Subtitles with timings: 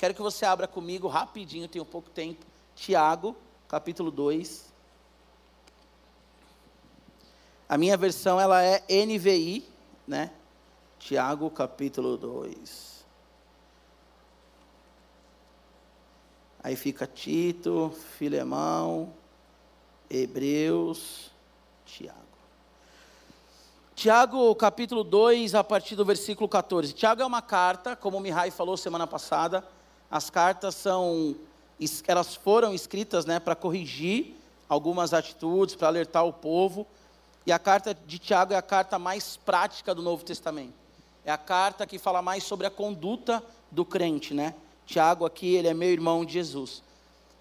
[0.00, 2.46] Quero que você abra comigo rapidinho, tenho pouco tempo.
[2.74, 3.36] Tiago,
[3.68, 4.64] capítulo 2.
[7.68, 9.62] A minha versão ela é NVI,
[10.08, 10.32] né?
[10.98, 13.04] Tiago, capítulo 2.
[16.64, 19.12] Aí fica Tito, Filemão,
[20.08, 21.30] Hebreus,
[21.84, 22.18] Tiago.
[23.94, 26.94] Tiago, capítulo 2, a partir do versículo 14.
[26.94, 29.62] Tiago é uma carta, como o Mihai falou semana passada,
[30.10, 31.36] as cartas são,
[32.06, 34.34] elas foram escritas né, para corrigir
[34.68, 36.86] algumas atitudes, para alertar o povo.
[37.46, 40.74] E a carta de Tiago é a carta mais prática do Novo Testamento.
[41.24, 44.54] É a carta que fala mais sobre a conduta do crente, né?
[44.84, 46.82] Tiago aqui, ele é meu irmão de Jesus.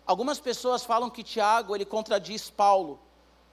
[0.06, 3.00] Algumas pessoas falam que Tiago, ele contradiz Paulo,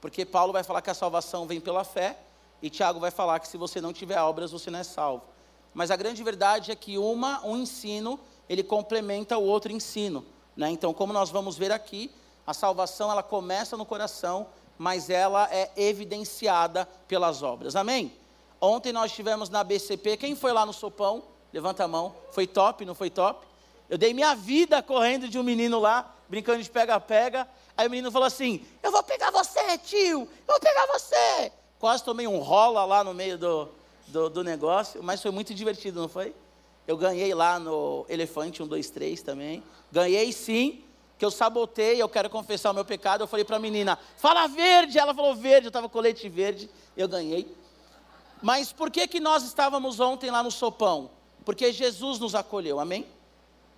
[0.00, 2.18] porque Paulo vai falar que a salvação vem pela fé,
[2.60, 5.24] e Tiago vai falar que se você não tiver obras, você não é salvo.
[5.74, 10.24] Mas a grande verdade é que uma, um ensino ele complementa o outro ensino.
[10.56, 10.70] Né?
[10.70, 12.10] Então, como nós vamos ver aqui,
[12.46, 14.46] a salvação ela começa no coração,
[14.78, 17.74] mas ela é evidenciada pelas obras.
[17.76, 18.12] Amém?
[18.60, 21.22] Ontem nós tivemos na BCP, quem foi lá no sopão?
[21.52, 22.14] Levanta a mão.
[22.30, 23.46] Foi top, não foi top?
[23.88, 27.48] Eu dei minha vida correndo de um menino lá, brincando de pega-pega.
[27.76, 31.52] Aí o menino falou assim: Eu vou pegar você, tio, eu vou pegar você.
[31.78, 33.68] Quase tomei um rola lá no meio do,
[34.08, 36.34] do, do negócio, mas foi muito divertido, não foi?
[36.86, 39.62] Eu ganhei lá no Elefante 1, 2, 3 também.
[39.90, 40.84] Ganhei sim,
[41.18, 43.22] que eu sabotei, eu quero confessar o meu pecado.
[43.22, 44.98] Eu falei para a menina, fala verde.
[44.98, 47.52] Ela falou verde, eu estava colete verde, eu ganhei.
[48.42, 51.10] Mas por que, que nós estávamos ontem lá no sopão?
[51.44, 53.06] Porque Jesus nos acolheu, amém?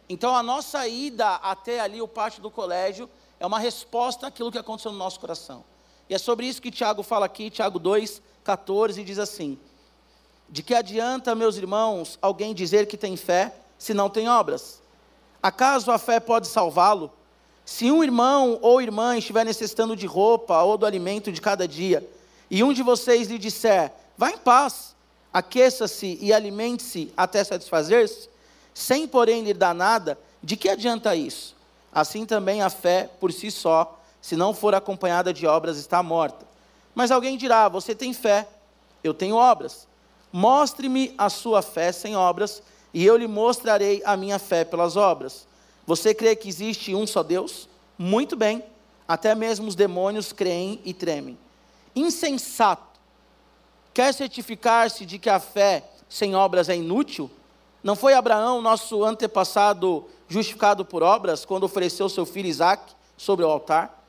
[0.08, 4.58] Então a nossa ida até ali, o pátio do colégio, é uma resposta àquilo que
[4.58, 5.64] aconteceu no nosso coração.
[6.08, 9.58] E é sobre isso que Tiago fala aqui, Tiago 2, 14, e diz assim:
[10.48, 14.80] de que adianta, meus irmãos, alguém dizer que tem fé se não tem obras?
[15.42, 17.12] Acaso a fé pode salvá-lo?
[17.64, 22.08] Se um irmão ou irmã estiver necessitando de roupa ou do alimento de cada dia,
[22.50, 24.96] e um de vocês lhe disser, vá em paz,
[25.32, 28.30] aqueça-se e alimente-se até satisfazer-se,
[28.72, 31.54] sem porém lhe dar nada, de que adianta isso?
[31.92, 36.46] Assim também a fé por si só, se não for acompanhada de obras, está morta.
[36.94, 38.48] Mas alguém dirá: Você tem fé,
[39.02, 39.87] eu tenho obras.
[40.32, 42.62] Mostre-me a sua fé sem obras,
[42.92, 45.46] e eu lhe mostrarei a minha fé pelas obras.
[45.86, 47.68] Você crê que existe um só Deus?
[47.96, 48.62] Muito bem,
[49.06, 51.38] até mesmo os demônios creem e tremem.
[51.96, 52.98] Insensato.
[53.94, 57.30] Quer certificar-se de que a fé sem obras é inútil?
[57.82, 63.48] Não foi Abraão, nosso antepassado, justificado por obras, quando ofereceu seu filho Isaque sobre o
[63.48, 64.04] altar?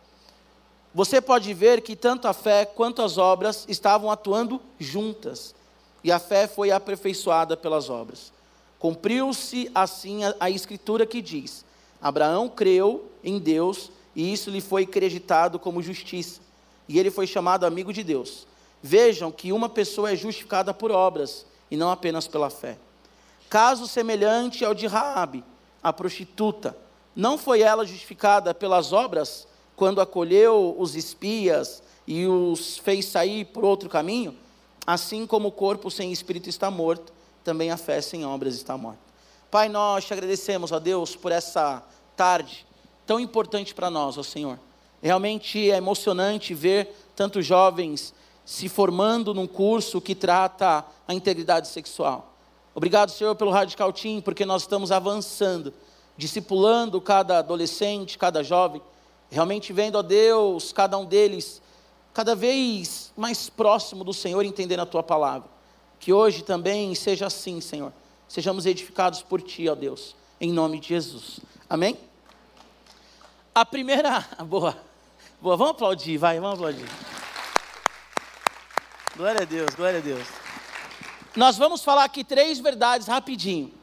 [0.93, 5.55] Você pode ver que tanto a fé quanto as obras estavam atuando juntas
[6.03, 8.31] e a fé foi aperfeiçoada pelas obras.
[8.77, 11.65] Cumpriu-se assim a, a, escritura que diz:
[12.01, 16.41] Abraão creu em Deus e isso lhe foi acreditado como justiça,
[16.87, 18.47] e ele foi chamado amigo de Deus.
[18.81, 22.77] Vejam que uma pessoa é justificada por obras e não apenas pela fé.
[23.49, 25.43] Caso semelhante ao de Raabe,
[25.83, 26.77] a prostituta,
[27.15, 33.65] não foi ela justificada pelas obras quando acolheu os espias e os fez sair por
[33.65, 34.35] outro caminho?
[34.85, 37.13] Assim como o corpo sem espírito está morto,
[37.43, 38.99] também a fé sem obras está morta.
[39.51, 41.83] Pai, nós te agradecemos, ó Deus, por essa
[42.15, 42.65] tarde
[43.05, 44.59] tão importante para nós, ó Senhor.
[45.01, 48.13] Realmente é emocionante ver tantos jovens
[48.45, 52.33] se formando num curso que trata a integridade sexual.
[52.75, 55.73] Obrigado, Senhor, pelo Radical Team, porque nós estamos avançando,
[56.17, 58.81] discipulando cada adolescente, cada jovem,
[59.29, 61.61] realmente vendo, ó Deus, cada um deles
[62.13, 65.49] cada vez mais próximo do Senhor, entendendo a tua palavra.
[65.99, 67.93] Que hoje também seja assim, Senhor.
[68.27, 71.39] Sejamos edificados por ti, ó Deus, em nome de Jesus.
[71.69, 71.97] Amém?
[73.53, 74.25] A primeira.
[74.45, 74.77] Boa.
[75.41, 76.85] Boa, vamos aplaudir, vai, vamos aplaudir.
[79.15, 80.27] Glória a Deus, glória a Deus.
[81.35, 83.73] Nós vamos falar aqui três verdades rapidinho.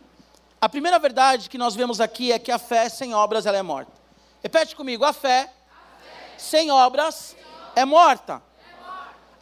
[0.61, 3.63] A primeira verdade que nós vemos aqui é que a fé sem obras ela é
[3.63, 3.93] morta.
[4.43, 6.35] Repete comigo, a fé, a fé.
[6.39, 7.37] sem obras
[7.77, 8.43] é morta.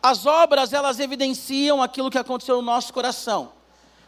[0.03, 3.53] As obras, elas evidenciam aquilo que aconteceu no nosso coração.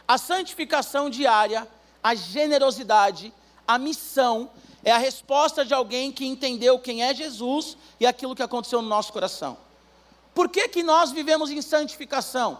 [0.06, 1.66] A santificação diária,
[2.02, 3.32] a generosidade,
[3.66, 4.50] a missão,
[4.84, 8.88] é a resposta de alguém que entendeu quem é Jesus e aquilo que aconteceu no
[8.88, 9.56] nosso coração.
[10.34, 12.58] Por que, que nós vivemos em santificação?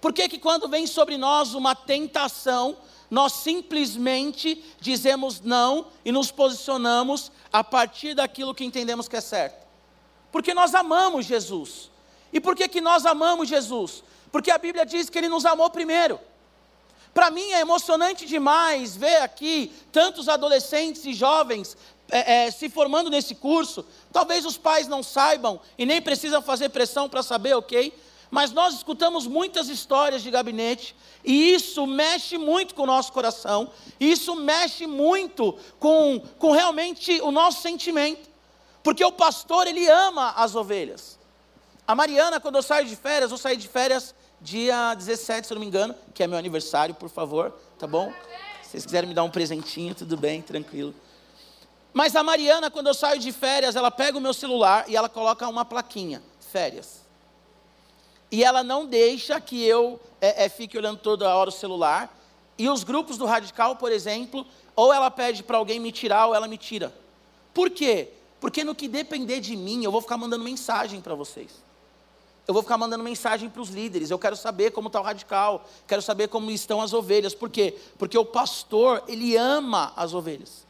[0.00, 2.76] Por que, que quando vem sobre nós uma tentação,
[3.10, 9.61] nós simplesmente dizemos não e nos posicionamos a partir daquilo que entendemos que é certo?
[10.32, 11.90] Porque nós amamos Jesus.
[12.32, 14.02] E por que, que nós amamos Jesus?
[14.32, 16.18] Porque a Bíblia diz que Ele nos amou primeiro.
[17.12, 21.76] Para mim é emocionante demais ver aqui tantos adolescentes e jovens
[22.10, 23.84] é, é, se formando nesse curso.
[24.10, 27.92] Talvez os pais não saibam e nem precisam fazer pressão para saber, ok?
[28.30, 33.70] Mas nós escutamos muitas histórias de gabinete e isso mexe muito com o nosso coração,
[34.00, 38.31] isso mexe muito com, com realmente o nosso sentimento,
[38.82, 41.18] porque o pastor ele ama as ovelhas.
[41.86, 45.56] A Mariana, quando eu saio de férias, eu saio de férias dia 17, se eu
[45.56, 48.12] não me engano, que é meu aniversário, por favor, tá bom?
[48.62, 50.94] Se vocês quiserem me dar um presentinho, tudo bem, tranquilo.
[51.92, 55.08] Mas a Mariana, quando eu saio de férias, ela pega o meu celular e ela
[55.08, 57.02] coloca uma plaquinha, férias.
[58.30, 62.18] E ela não deixa que eu é, é, fique olhando toda hora o celular.
[62.56, 66.34] E os grupos do radical, por exemplo, ou ela pede para alguém me tirar ou
[66.34, 66.94] ela me tira.
[67.52, 68.08] Por quê?
[68.42, 71.50] Porque no que depender de mim, eu vou ficar mandando mensagem para vocês
[72.46, 74.10] eu vou ficar mandando mensagem para os líderes.
[74.10, 77.34] Eu quero saber como está o radical, quero saber como estão as ovelhas.
[77.34, 77.78] Por quê?
[77.98, 80.66] Porque o pastor, ele ama as ovelhas.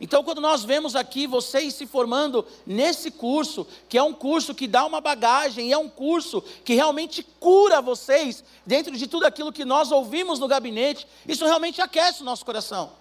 [0.00, 4.66] Então, quando nós vemos aqui vocês se formando nesse curso, que é um curso que
[4.66, 9.64] dá uma bagagem, é um curso que realmente cura vocês dentro de tudo aquilo que
[9.64, 12.92] nós ouvimos no gabinete, isso realmente aquece o nosso coração.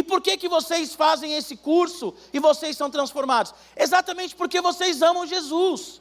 [0.00, 3.52] E por que, que vocês fazem esse curso e vocês são transformados?
[3.76, 6.00] Exatamente porque vocês amam Jesus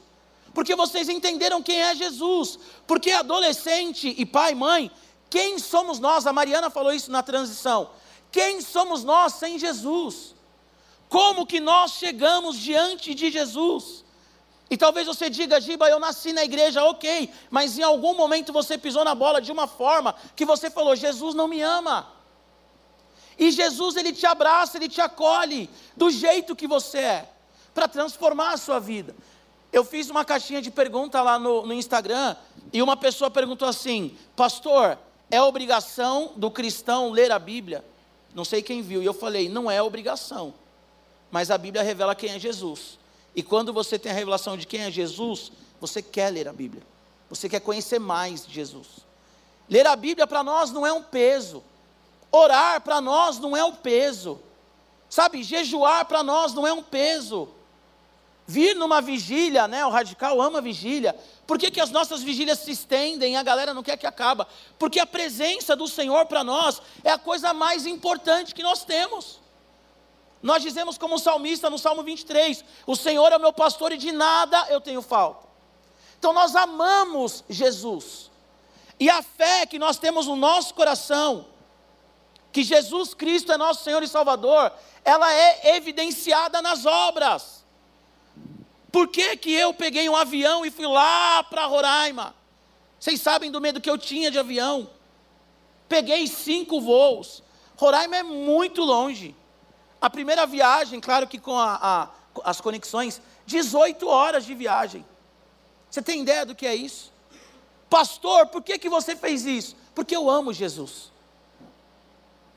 [0.53, 2.59] porque vocês entenderam quem é Jesus.
[2.87, 4.91] Porque adolescente e pai, mãe,
[5.29, 6.25] quem somos nós?
[6.25, 7.91] A Mariana falou isso na transição.
[8.31, 10.35] Quem somos nós sem Jesus?
[11.07, 14.03] Como que nós chegamos diante de Jesus?
[14.69, 18.77] E talvez você diga, Giba, eu nasci na igreja, ok, mas em algum momento você
[18.77, 22.18] pisou na bola de uma forma que você falou: Jesus não me ama.
[23.39, 27.29] E Jesus, ele te abraça, ele te acolhe do jeito que você é,
[27.73, 29.15] para transformar a sua vida.
[29.71, 32.35] Eu fiz uma caixinha de pergunta lá no, no Instagram
[32.73, 34.97] e uma pessoa perguntou assim: Pastor,
[35.31, 37.85] é obrigação do cristão ler a Bíblia?
[38.35, 39.01] Não sei quem viu.
[39.01, 40.53] E eu falei: Não é obrigação.
[41.31, 42.99] Mas a Bíblia revela quem é Jesus.
[43.33, 46.83] E quando você tem a revelação de quem é Jesus, você quer ler a Bíblia.
[47.29, 48.87] Você quer conhecer mais de Jesus.
[49.69, 51.63] Ler a Bíblia para nós não é um peso.
[52.31, 54.39] Orar para nós não é um peso.
[55.09, 57.49] Sabe, jejuar para nós não é um peso
[58.49, 59.85] vir numa vigília, né?
[59.85, 61.15] O radical ama vigília.
[61.45, 64.47] Por que, que as nossas vigílias se estendem e a galera não quer que acaba?
[64.79, 69.39] Porque a presença do Senhor para nós é a coisa mais importante que nós temos.
[70.41, 74.11] Nós dizemos como salmista no Salmo 23: O Senhor é o meu pastor e de
[74.11, 75.45] nada eu tenho falta.
[76.17, 78.31] Então nós amamos Jesus.
[78.99, 81.45] E a fé que nós temos no nosso coração,
[82.51, 84.71] que Jesus Cristo é nosso Senhor e Salvador,
[85.03, 87.63] ela é evidenciada nas obras.
[88.91, 92.35] Por que, que eu peguei um avião e fui lá para Roraima?
[92.99, 94.89] Vocês sabem do medo que eu tinha de avião.
[95.87, 97.43] Peguei cinco voos.
[97.77, 99.35] Roraima é muito longe.
[100.01, 102.09] A primeira viagem, claro que com a, a,
[102.43, 105.05] as conexões, 18 horas de viagem.
[105.89, 107.11] Você tem ideia do que é isso?
[107.89, 109.75] Pastor, por que, que você fez isso?
[109.95, 111.11] Porque eu amo Jesus.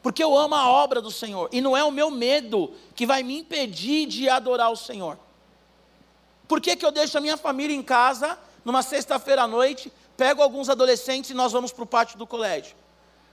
[0.02, 1.48] Porque eu amo a obra do Senhor.
[1.52, 5.18] E não é o meu medo que vai me impedir de adorar o Senhor.
[6.48, 10.42] Por que, que eu deixo a minha família em casa, numa sexta-feira à noite, pego
[10.42, 12.74] alguns adolescentes e nós vamos para o pátio do colégio?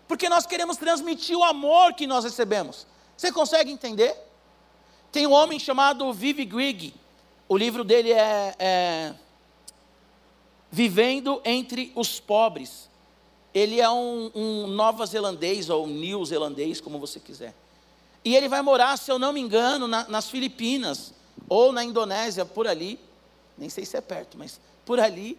[0.08, 2.88] Porque nós queremos transmitir o amor que nós recebemos.
[3.18, 4.16] Você consegue entender?
[5.12, 6.94] Tem um homem chamado Vivi Grigg.
[7.48, 9.14] O livro dele é, é
[10.72, 12.89] Vivendo entre os Pobres.
[13.54, 17.54] Ele é um, um nova-zelandês ou new-zelandês, como você quiser.
[18.24, 21.14] E ele vai morar, se eu não me engano, na, nas Filipinas
[21.48, 23.00] ou na Indonésia, por ali
[23.60, 25.38] nem sei se é perto, mas por ali.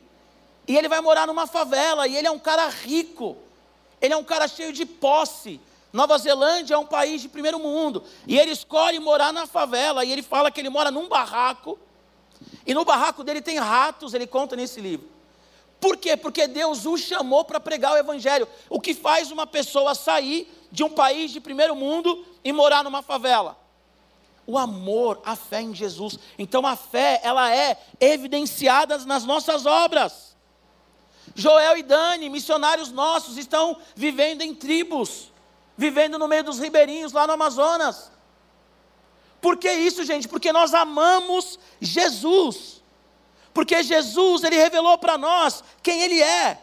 [0.69, 3.37] E ele vai morar numa favela, e ele é um cara rico,
[4.01, 5.59] ele é um cara cheio de posse.
[5.93, 10.13] Nova Zelândia é um país de primeiro mundo, e ele escolhe morar na favela, e
[10.13, 11.79] ele fala que ele mora num barraco,
[12.65, 15.09] e no barraco dele tem ratos, ele conta nesse livro.
[15.81, 16.17] Por quê?
[16.17, 18.47] Porque Deus o chamou para pregar o Evangelho.
[18.69, 23.03] O que faz uma pessoa sair de um país de primeiro mundo e morar numa
[23.03, 23.61] favela?
[24.51, 26.19] o amor, a fé em Jesus.
[26.37, 30.37] Então a fé, ela é evidenciada nas nossas obras.
[31.37, 35.33] Joel e Dani, missionários nossos, estão vivendo em tribos,
[35.77, 38.11] vivendo no meio dos ribeirinhos lá no Amazonas.
[39.41, 40.27] Por que isso, gente?
[40.27, 42.80] Porque nós amamos Jesus.
[43.53, 46.61] Porque Jesus, ele revelou para nós quem ele é.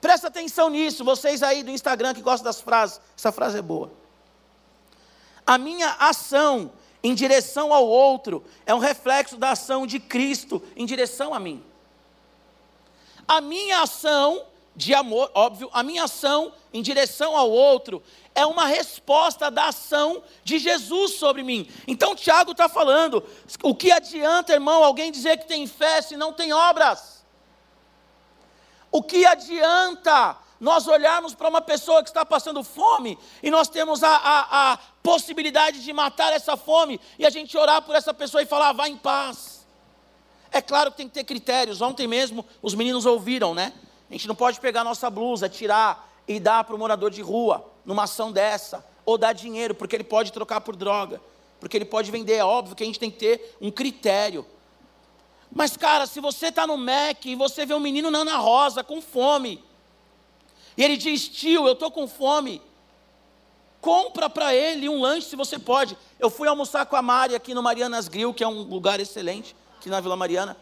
[0.00, 3.00] Presta atenção nisso, vocês aí do Instagram que gostam das frases.
[3.16, 3.92] Essa frase é boa.
[5.46, 6.72] A minha ação
[7.02, 11.62] em direção ao outro é um reflexo da ação de Cristo em direção a mim.
[13.26, 14.46] A minha ação
[14.80, 18.02] de amor, óbvio, a minha ação em direção ao outro
[18.34, 21.70] é uma resposta da ação de Jesus sobre mim.
[21.86, 23.22] Então Tiago está falando:
[23.62, 27.22] o que adianta, irmão, alguém dizer que tem fé se não tem obras?
[28.90, 34.02] O que adianta nós olharmos para uma pessoa que está passando fome e nós temos
[34.02, 38.42] a, a, a, possibilidade de matar essa fome e a gente orar por essa pessoa
[38.42, 39.66] e falar, vá em paz?
[40.50, 41.82] É claro que tem que ter critérios.
[41.82, 43.74] Ontem mesmo os meninos ouviram, né?
[44.10, 47.64] A gente não pode pegar nossa blusa, tirar e dar para o morador de rua,
[47.84, 51.20] numa ação dessa, ou dar dinheiro, porque ele pode trocar por droga,
[51.60, 52.34] porque ele pode vender.
[52.34, 54.44] É óbvio que a gente tem que ter um critério.
[55.52, 58.82] Mas, cara, se você está no Mac e você vê um menino na Ana Rosa
[58.82, 59.62] com fome,
[60.76, 62.60] e ele diz: tio, eu estou com fome,
[63.80, 65.96] compra para ele um lanche se você pode.
[66.18, 69.54] Eu fui almoçar com a Mari aqui no Marianas Grill, que é um lugar excelente,
[69.78, 70.56] aqui na Vila Mariana.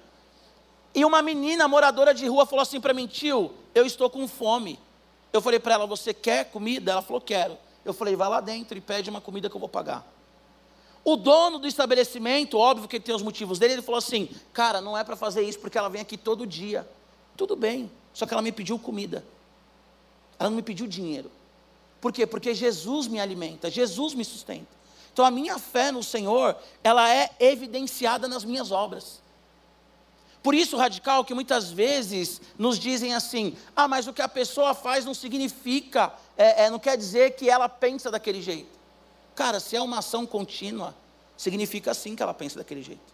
[0.98, 4.80] E uma menina moradora de rua falou assim para mim: tio, eu estou com fome.
[5.32, 6.90] Eu falei para ela: você quer comida?
[6.90, 7.56] Ela falou: quero.
[7.84, 10.04] Eu falei: vai lá dentro e pede uma comida que eu vou pagar.
[11.04, 14.80] O dono do estabelecimento, óbvio que ele tem os motivos dele, ele falou assim: cara,
[14.80, 16.84] não é para fazer isso porque ela vem aqui todo dia.
[17.36, 19.24] Tudo bem, só que ela me pediu comida.
[20.36, 21.30] Ela não me pediu dinheiro.
[22.00, 22.26] Por quê?
[22.26, 24.66] Porque Jesus me alimenta, Jesus me sustenta.
[25.12, 29.27] Então a minha fé no Senhor, ela é evidenciada nas minhas obras.
[30.48, 34.72] Por isso, radical, que muitas vezes nos dizem assim: ah, mas o que a pessoa
[34.72, 38.78] faz não significa, é, é, não quer dizer que ela pensa daquele jeito.
[39.34, 40.94] Cara, se é uma ação contínua,
[41.36, 43.12] significa sim que ela pensa daquele jeito.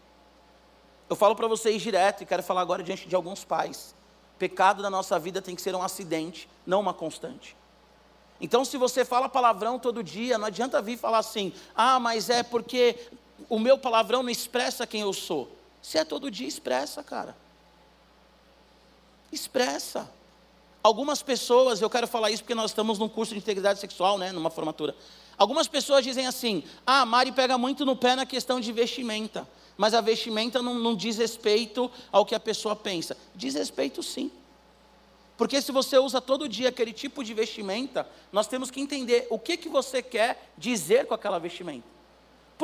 [1.11, 3.97] Eu falo para vocês direto e quero falar agora diante de alguns pais.
[4.39, 7.57] Pecado na nossa vida tem que ser um acidente, não uma constante.
[8.41, 12.45] Então, se você fala palavrão todo dia, não adianta vir falar assim: ah, mas é
[12.45, 13.09] porque
[13.49, 15.51] o meu palavrão não expressa quem eu sou.
[15.85, 17.37] Se é todo dia, expressa, cara.
[19.31, 20.11] Expressa.
[20.83, 24.33] Algumas pessoas, eu quero falar isso porque nós estamos num curso de integridade sexual, né,
[24.33, 24.97] numa formatura.
[25.37, 29.47] Algumas pessoas dizem assim: ah, a Mari pega muito no pé na questão de vestimenta,
[29.77, 33.15] mas a vestimenta não, não diz respeito ao que a pessoa pensa.
[33.35, 34.31] Diz respeito sim.
[35.37, 39.39] Porque se você usa todo dia aquele tipo de vestimenta, nós temos que entender o
[39.39, 41.94] que, que você quer dizer com aquela vestimenta.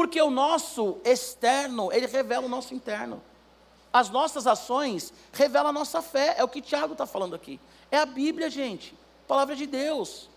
[0.00, 3.22] Porque o nosso externo, ele revela o nosso interno.
[3.92, 7.60] As nossas ações revelam a nossa fé, é o que Tiago está falando aqui.
[7.90, 8.94] É a Bíblia, gente,
[9.28, 10.30] palavra de Deus.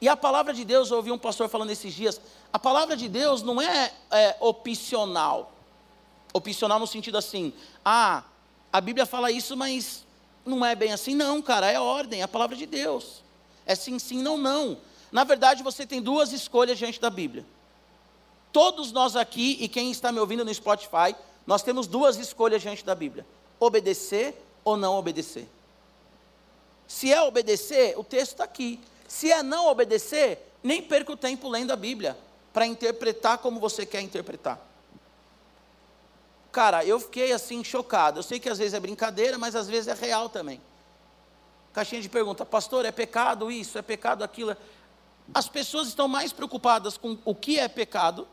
[0.00, 2.20] E a palavra de Deus, eu ouvi um pastor falando esses dias,
[2.52, 5.50] a palavra de Deus não é, é opcional.
[6.32, 7.52] Opcional no sentido assim,
[7.84, 8.22] ah,
[8.72, 10.06] a Bíblia fala isso, mas
[10.46, 11.16] não é bem assim.
[11.16, 13.24] Não, cara, é ordem, é a palavra de Deus.
[13.66, 14.78] É sim, sim, não, não.
[15.10, 17.44] Na verdade, você tem duas escolhas diante da Bíblia.
[18.52, 21.14] Todos nós aqui, e quem está me ouvindo no Spotify,
[21.46, 23.26] nós temos duas escolhas diante da Bíblia:
[23.58, 25.48] obedecer ou não obedecer.
[26.86, 28.80] Se é obedecer, o texto está aqui.
[29.06, 32.16] Se é não obedecer, nem perca o tempo lendo a Bíblia
[32.52, 34.60] para interpretar como você quer interpretar.
[36.50, 38.18] Cara, eu fiquei assim chocado.
[38.18, 40.60] Eu sei que às vezes é brincadeira, mas às vezes é real também.
[41.72, 44.56] Caixinha de pergunta, pastor, é pecado isso, é pecado aquilo?
[45.32, 48.26] As pessoas estão mais preocupadas com o que é pecado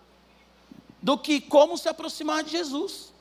[1.01, 3.13] do que como se aproximar de Jesus.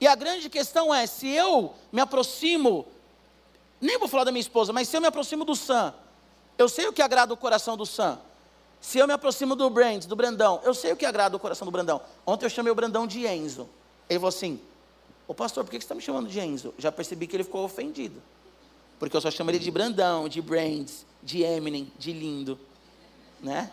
[0.00, 2.86] E a grande questão é: se eu me aproximo,
[3.80, 5.94] nem vou falar da minha esposa, mas se eu me aproximo do Sam,
[6.56, 8.18] eu sei o que agrada o coração do Sam.
[8.80, 11.66] Se eu me aproximo do Brand, do Brandão, eu sei o que agrada o coração
[11.66, 12.00] do Brandão.
[12.24, 13.68] Ontem eu chamei o Brandão de Enzo.
[14.08, 14.60] Ele falou assim:
[15.26, 16.74] Ô pastor, por que você está me chamando de Enzo?
[16.78, 18.22] Já percebi que ele ficou ofendido.
[18.98, 22.58] Porque eu só chamo ele de Brandão, de Brands, de Eminem, de lindo.
[23.40, 23.70] Né?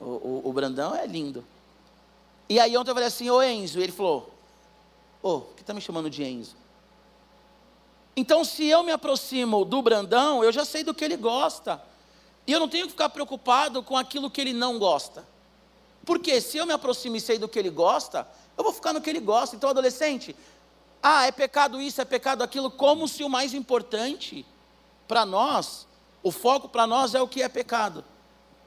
[0.00, 1.44] O, o, o Brandão é lindo.
[2.48, 4.32] E aí ontem eu falei assim, ô Enzo, e ele falou,
[5.22, 6.56] ô, oh, que está me chamando de Enzo?
[8.16, 11.80] Então, se eu me aproximo do Brandão, eu já sei do que ele gosta.
[12.46, 15.24] E eu não tenho que ficar preocupado com aquilo que ele não gosta.
[16.04, 18.26] Porque se eu me aproximo e sei do que ele gosta,
[18.56, 19.54] eu vou ficar no que ele gosta.
[19.54, 20.34] Então, adolescente,
[21.02, 24.44] ah, é pecado isso, é pecado aquilo, como se o mais importante
[25.06, 25.86] para nós,
[26.22, 28.04] o foco para nós é o que é pecado.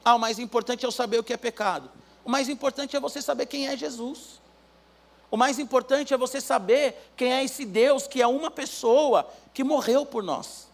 [0.06, 1.92] Ah, o mais importante é eu saber o que é pecado.
[2.24, 4.40] O mais importante é você saber quem é Jesus.
[5.30, 9.64] O mais importante é você saber quem é esse Deus que é uma pessoa que
[9.64, 10.68] morreu por nós.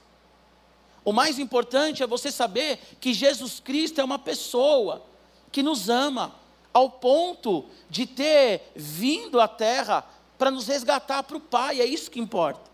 [1.05, 5.03] O mais importante é você saber que Jesus Cristo é uma pessoa
[5.51, 6.33] que nos ama
[6.73, 10.03] ao ponto de ter vindo à terra
[10.37, 12.69] para nos resgatar para o Pai, é isso que importa.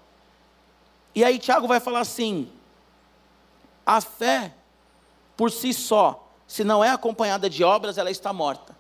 [1.14, 2.50] E aí Tiago vai falar assim:
[3.86, 4.54] a fé
[5.38, 8.76] por si só se não é acompanhada de obras, ela está morta.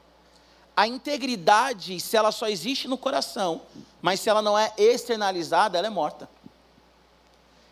[0.75, 3.62] A integridade, se ela só existe no coração,
[4.01, 6.29] mas se ela não é externalizada, ela é morta.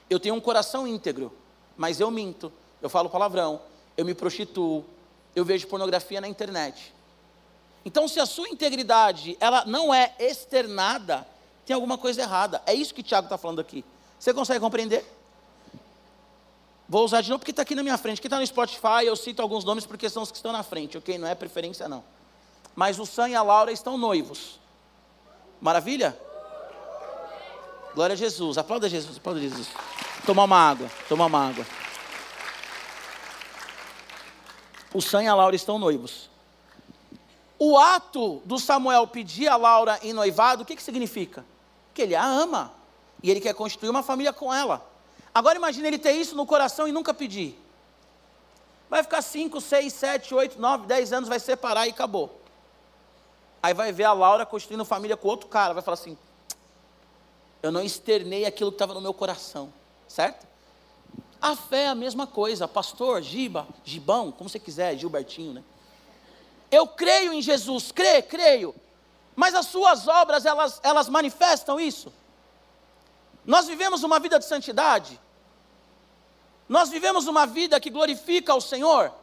[0.10, 1.32] Eu tenho um coração íntegro,
[1.76, 3.62] mas eu minto, eu falo palavrão,
[3.98, 4.86] eu me prostituo,
[5.36, 6.94] eu vejo pornografia na internet.
[7.84, 11.28] Então, se a sua integridade ela não é externada,
[11.66, 12.62] tem alguma coisa errada.
[12.66, 13.84] É isso que Tiago está falando aqui.
[14.20, 15.06] Você consegue compreender?
[16.92, 18.20] Vou usar de novo porque está aqui na minha frente.
[18.20, 20.98] Quem está no Spotify, eu cito alguns nomes porque são os que estão na frente,
[20.98, 21.18] ok?
[21.18, 22.04] Não é preferência, não.
[22.76, 24.60] Mas o Sam e a Laura estão noivos.
[25.62, 26.20] Maravilha?
[27.96, 28.58] Glória a Jesus.
[28.58, 29.70] Aplauda Jesus, aplauda Jesus.
[30.26, 31.66] Tomar uma água, tomar uma água.
[34.94, 36.30] O Sam e a Laura estão noivos.
[37.58, 41.46] O ato do Samuel pedir a Laura em noivado, o que, que significa?
[41.94, 42.74] Que ele a ama.
[43.24, 44.91] E ele quer construir uma família com ela.
[45.34, 47.58] Agora imagine ele ter isso no coração e nunca pedir.
[48.90, 52.42] Vai ficar 5, 6, 7, 8, 9, 10 anos, vai separar e acabou.
[53.64, 56.18] Aí vai ver a Laura construindo família com outro cara, vai falar assim:
[57.64, 59.72] eu não externei aquilo que estava no meu coração,
[60.08, 60.46] certo?
[61.42, 65.64] A fé é a mesma coisa, pastor, Giba, Gibão, como você quiser, Gilbertinho, né?
[66.70, 68.76] Eu creio em Jesus, crê, creio.
[69.36, 72.12] Mas as suas obras, elas, elas manifestam isso?
[73.46, 75.20] Nós vivemos uma vida de santidade?
[76.70, 79.14] Nós vivemos uma vida que glorifica ao Senhor?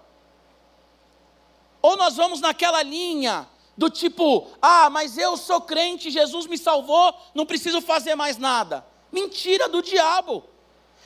[1.81, 7.15] Ou nós vamos naquela linha do tipo, ah, mas eu sou crente, Jesus me salvou,
[7.33, 8.85] não preciso fazer mais nada.
[9.13, 10.45] Mentira do diabo.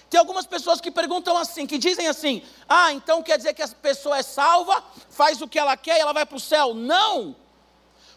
[0.08, 3.68] Tem algumas pessoas que perguntam assim, que dizem assim: ah, então quer dizer que a
[3.68, 6.74] pessoa é salva, faz o que ela quer e ela vai para o céu.
[6.74, 7.36] Não!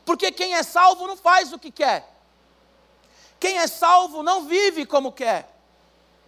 [0.06, 2.15] Porque quem é salvo não faz o que quer.
[3.40, 5.54] Quem é salvo não vive como quer.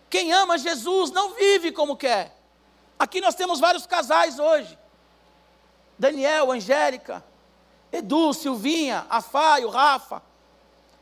[0.09, 2.35] Quem ama Jesus não vive como quer.
[2.97, 4.77] Aqui nós temos vários casais hoje.
[5.97, 7.23] Daniel, Angélica,
[7.91, 10.21] Edu, Silvinha, Afaio, Rafa,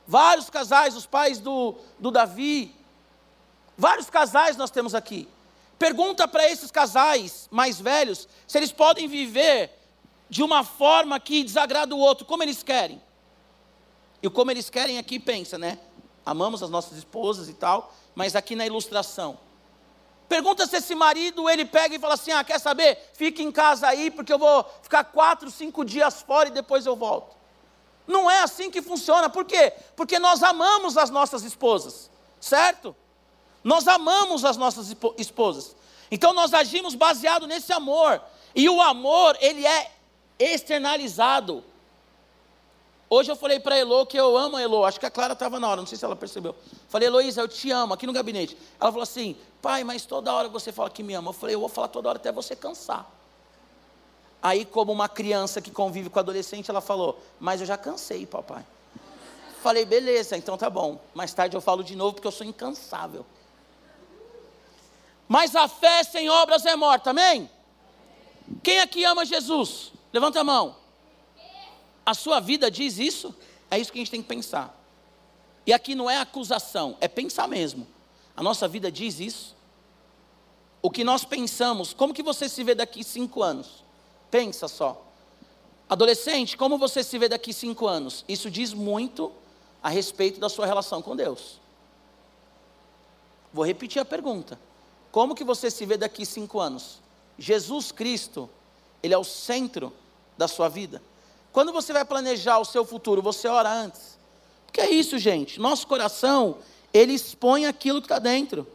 [0.07, 2.73] vários casais, os pais do, do Davi,
[3.77, 5.27] vários casais nós temos aqui.
[5.77, 9.71] Pergunta para esses casais mais velhos se eles podem viver
[10.29, 13.01] de uma forma que desagrada o outro, como eles querem.
[14.23, 15.77] E como eles querem aqui, pensa, né?
[16.25, 19.37] Amamos as nossas esposas e tal, mas aqui na ilustração.
[20.27, 22.97] Pergunta se esse marido ele pega e fala assim: ah, quer saber?
[23.13, 26.95] Fica em casa aí, porque eu vou ficar quatro, cinco dias fora e depois eu
[26.95, 27.35] volto.
[28.07, 29.29] Não é assim que funciona.
[29.29, 29.73] Por quê?
[29.95, 32.09] Porque nós amamos as nossas esposas,
[32.39, 32.95] certo?
[33.63, 35.75] Nós amamos as nossas esposas.
[36.09, 38.21] Então nós agimos baseado nesse amor.
[38.53, 39.91] E o amor, ele é
[40.39, 41.63] externalizado.
[43.09, 45.59] Hoje eu falei para Elo que eu amo a Elo, acho que a Clara estava
[45.59, 46.55] na hora, não sei se ela percebeu.
[46.89, 48.57] Falei, Heloísa, eu te amo, aqui no gabinete.
[48.79, 51.29] Ela falou assim, pai, mas toda hora você fala que me ama.
[51.29, 53.09] Eu falei, eu vou falar toda hora até você cansar.
[54.41, 58.65] Aí, como uma criança que convive com adolescente, ela falou, mas eu já cansei, papai.
[59.61, 60.99] Falei, beleza, então tá bom.
[61.13, 63.25] Mais tarde eu falo de novo porque eu sou incansável.
[65.27, 67.49] Mas a fé sem obras é morta, amém?
[68.61, 69.91] Quem aqui ama Jesus?
[70.13, 70.75] Levanta a mão.
[72.05, 73.33] A sua vida diz isso?
[73.69, 74.79] É isso que a gente tem que pensar.
[75.65, 77.87] E aqui não é acusação, é pensar mesmo.
[78.37, 79.55] A nossa vida diz isso?
[80.81, 83.83] O que nós pensamos, como que você se vê daqui cinco anos?
[84.29, 85.03] Pensa só.
[85.89, 88.23] Adolescente, como você se vê daqui cinco anos?
[88.27, 89.31] Isso diz muito
[89.81, 91.59] a respeito da sua relação com Deus.
[93.51, 94.59] Vou repetir a pergunta.
[95.11, 96.99] Como que você se vê daqui cinco anos?
[97.39, 98.49] Jesus Cristo,
[99.01, 99.93] Ele é o centro
[100.37, 101.01] da sua vida.
[101.55, 104.19] Quando você vai planejar o seu futuro, você ora antes.
[104.65, 105.57] Porque é isso, gente.
[105.57, 106.57] Nosso coração,
[106.93, 108.67] ele expõe aquilo que está dentro.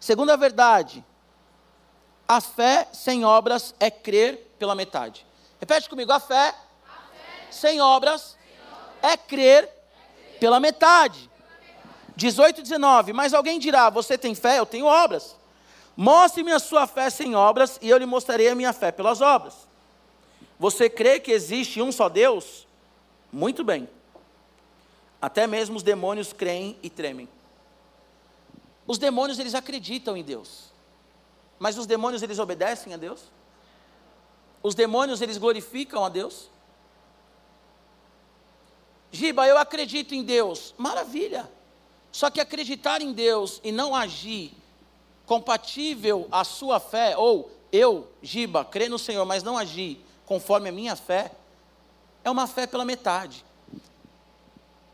[0.00, 1.04] Segunda verdade,
[2.26, 5.24] a fé sem obras é crer pela metade.
[5.60, 10.58] Repete comigo, a fé, a fé sem, obras sem obras é crer, é crer pela
[10.58, 11.30] metade.
[12.16, 15.36] 18 19, mas alguém dirá, você tem fé, eu tenho obras.
[15.96, 19.69] Mostre-me a sua fé sem obras, e eu lhe mostrarei a minha fé pelas obras.
[20.60, 22.66] Você crê que existe um só Deus?
[23.32, 23.88] Muito bem.
[25.20, 27.26] Até mesmo os demônios creem e tremem.
[28.86, 30.64] Os demônios eles acreditam em Deus.
[31.58, 33.22] Mas os demônios eles obedecem a Deus?
[34.62, 36.50] Os demônios eles glorificam a Deus?
[39.10, 40.74] Giba, eu acredito em Deus.
[40.76, 41.50] Maravilha.
[42.12, 44.52] Só que acreditar em Deus e não agir
[45.24, 50.72] compatível à sua fé, ou eu, Giba, crer no Senhor, mas não agir conforme a
[50.72, 51.32] minha fé,
[52.22, 53.44] é uma fé pela metade.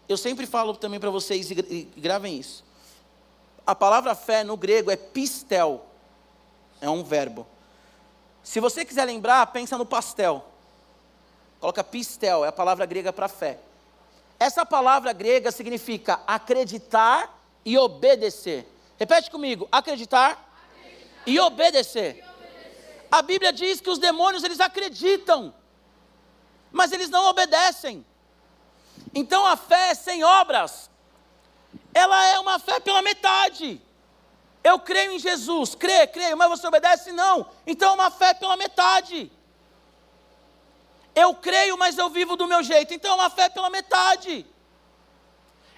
[0.09, 2.65] Eu sempre falo também para vocês, e gravem isso.
[3.67, 5.85] A palavra fé no grego é pistel,
[6.81, 7.47] é um verbo.
[8.43, 10.43] Se você quiser lembrar, pensa no pastel.
[11.61, 13.59] Coloca pistel, é a palavra grega para fé.
[14.41, 18.67] Essa palavra grega significa acreditar e obedecer.
[18.99, 22.26] Repete comigo: acreditar, acreditar E obedecer.
[23.11, 25.55] A Bíblia diz que os demônios eles acreditam,
[26.73, 28.05] mas eles não obedecem.
[29.15, 30.91] Então a fé sem obras,
[31.95, 33.81] ela é uma fé pela metade.
[34.63, 37.13] Eu creio em Jesus, crê, creio, mas você obedece?
[37.13, 37.47] Não.
[37.67, 39.31] Então é uma fé pela metade.
[41.15, 42.93] Eu creio, mas eu vivo do meu jeito.
[42.93, 44.45] Então é uma fé pela metade.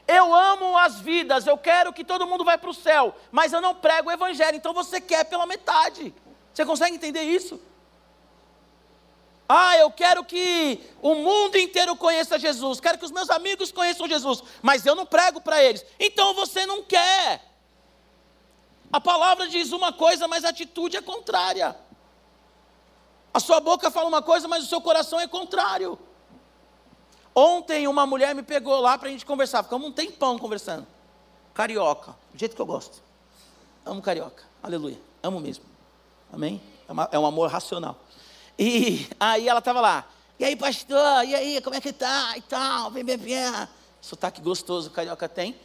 [0.08, 3.60] Eu amo as vidas, eu quero que todo mundo vá para o céu, mas eu
[3.60, 4.56] não prego o evangelho.
[4.56, 6.14] Então você quer pela metade.
[6.52, 7.60] Você consegue entender isso?
[9.48, 14.06] Ah, eu quero que o mundo inteiro conheça Jesus, quero que os meus amigos conheçam
[14.06, 15.84] Jesus, mas eu não prego para eles.
[15.98, 17.42] Então você não quer.
[18.92, 21.74] A palavra diz uma coisa, mas a atitude é contrária.
[23.32, 25.98] A sua boca fala uma coisa, mas o seu coração é contrário.
[27.34, 30.86] Ontem uma mulher me pegou lá para a gente conversar, ficamos um tempão conversando.
[31.54, 33.02] Carioca, do jeito que eu gosto.
[33.86, 35.64] Amo carioca, aleluia, amo mesmo.
[36.32, 36.60] Amém?
[36.88, 37.96] É, é um amor racional.
[38.58, 40.08] E aí ela estava lá.
[40.38, 42.34] E aí, pastor, e aí, como é que tá?
[42.36, 43.68] E tal, vem, vem, vem.
[44.00, 45.56] Sotaque gostoso carioca tem.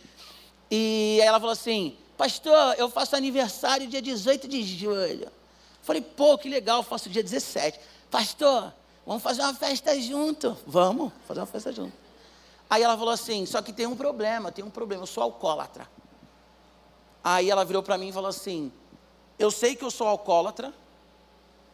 [0.69, 5.27] E aí ela falou assim: Pastor, eu faço aniversário dia 18 de julho.
[5.81, 7.79] Falei, pô, que legal, eu faço dia 17.
[8.09, 8.73] Pastor,
[9.05, 10.57] vamos fazer uma festa junto.
[10.65, 11.93] Vamos fazer uma festa junto.
[12.69, 15.87] Aí ela falou assim: Só que tem um problema, tem um problema, eu sou alcoólatra.
[17.23, 18.71] Aí ela virou para mim e falou assim:
[19.37, 20.73] Eu sei que eu sou alcoólatra,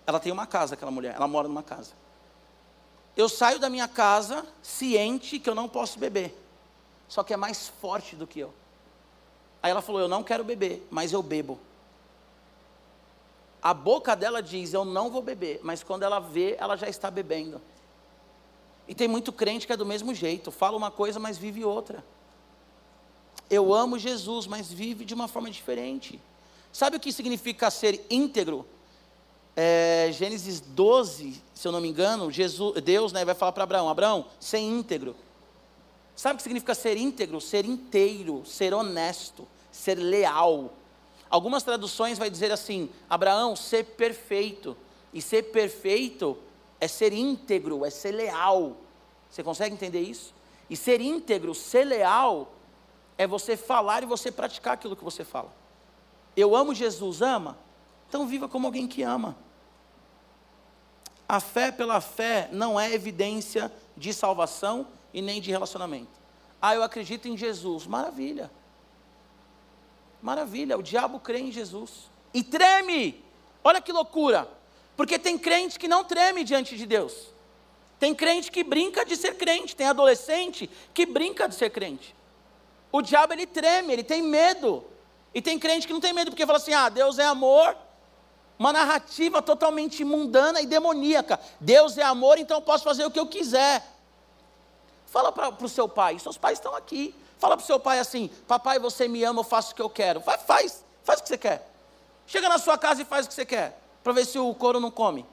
[0.05, 1.93] ela tem uma casa, aquela mulher, ela mora numa casa.
[3.15, 6.35] Eu saio da minha casa ciente que eu não posso beber,
[7.07, 8.53] só que é mais forte do que eu.
[9.61, 11.59] Aí ela falou: Eu não quero beber, mas eu bebo.
[13.61, 17.11] A boca dela diz: Eu não vou beber, mas quando ela vê, ela já está
[17.11, 17.61] bebendo.
[18.87, 22.03] E tem muito crente que é do mesmo jeito, fala uma coisa, mas vive outra.
[23.49, 26.19] Eu amo Jesus, mas vive de uma forma diferente.
[26.71, 28.65] Sabe o que significa ser íntegro?
[29.61, 33.89] é, Gênesis 12, se eu não me engano, Jesus, Deus né, vai falar para Abraão:
[33.89, 35.13] Abraão, ser íntegro.
[36.15, 37.41] Sabe o que significa ser íntegro?
[37.41, 40.71] Ser inteiro, ser honesto, ser leal.
[41.29, 44.77] Algumas traduções vai dizer assim: Abraão, ser perfeito.
[45.13, 46.37] E ser perfeito
[46.79, 48.77] é ser íntegro, é ser leal.
[49.29, 50.33] Você consegue entender isso?
[50.69, 52.49] E ser íntegro, ser leal,
[53.17, 55.51] é você falar e você praticar aquilo que você fala.
[56.39, 57.57] Eu amo Jesus, ama?
[58.07, 59.35] Então viva como alguém que ama.
[61.27, 66.19] A fé pela fé não é evidência de salvação e nem de relacionamento.
[66.61, 67.85] Ah, eu acredito em Jesus.
[67.85, 68.49] Maravilha.
[70.21, 70.77] Maravilha.
[70.77, 72.09] O diabo crê em Jesus.
[72.33, 73.23] E treme.
[73.63, 74.49] Olha que loucura.
[74.97, 77.27] Porque tem crente que não treme diante de Deus.
[77.99, 79.75] Tem crente que brinca de ser crente.
[79.75, 82.15] Tem adolescente que brinca de ser crente.
[82.91, 84.83] O diabo ele treme, ele tem medo.
[85.33, 87.75] E tem crente que não tem medo porque fala assim: ah, Deus é amor,
[88.57, 91.39] uma narrativa totalmente mundana e demoníaca.
[91.59, 93.85] Deus é amor, então eu posso fazer o que eu quiser.
[95.05, 97.15] Fala para o seu pai, seus pais estão aqui.
[97.39, 99.89] Fala para o seu pai assim: Papai, você me ama, eu faço o que eu
[99.89, 100.19] quero.
[100.19, 101.69] Vai, faz, faz o que você quer.
[102.27, 104.79] Chega na sua casa e faz o que você quer, para ver se o couro
[104.79, 105.25] não come.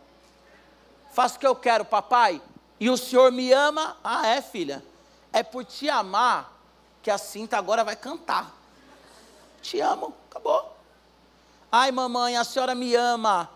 [1.12, 2.40] Faça o que eu quero, papai.
[2.78, 3.96] E o senhor me ama?
[4.04, 4.84] Ah, é, filha.
[5.32, 6.52] É por te amar
[7.02, 8.54] que a cinta agora vai cantar.
[9.66, 10.76] Te amo, acabou.
[11.72, 13.50] Ai, mamãe, a senhora me ama.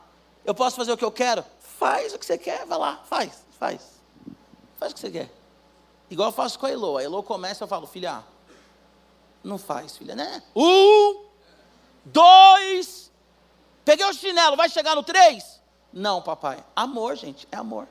[0.44, 1.44] Eu posso fazer o que eu quero?
[1.61, 4.01] Faz o que você quer, vai lá, faz, faz.
[4.77, 5.33] Faz o que você quer.
[6.11, 6.96] Igual eu faço com a Elo.
[6.96, 8.25] A Elo começa, eu falo, filha,
[9.44, 10.42] não faz, filha, né?
[10.55, 11.27] Um,
[12.05, 13.12] dois,
[13.85, 15.62] peguei o chinelo, vai chegar no três?
[15.92, 16.64] Não, papai.
[16.75, 17.87] Amor, gente, é amor.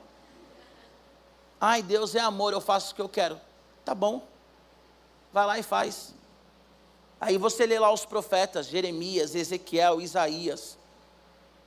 [1.58, 3.40] Ai, Deus é amor, eu faço o que eu quero.
[3.82, 4.22] Tá bom.
[5.32, 6.19] Vai lá e faz.
[7.20, 10.78] Aí você lê lá os profetas, Jeremias, Ezequiel, Isaías.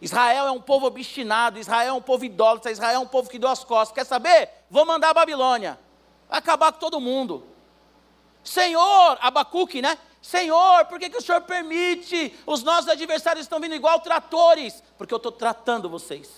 [0.01, 3.39] Israel é um povo obstinado, Israel é um povo idólatra, Israel é um povo que
[3.39, 3.93] deu as costas.
[3.93, 4.49] Quer saber?
[4.69, 5.79] Vou mandar a Babilônia.
[6.27, 7.45] Vai acabar com todo mundo.
[8.43, 9.97] Senhor, Abacuque, né?
[10.21, 12.37] Senhor, por que, que o Senhor permite?
[12.45, 14.83] Os nossos adversários estão vindo igual tratores.
[14.97, 16.29] Porque eu estou tratando vocês.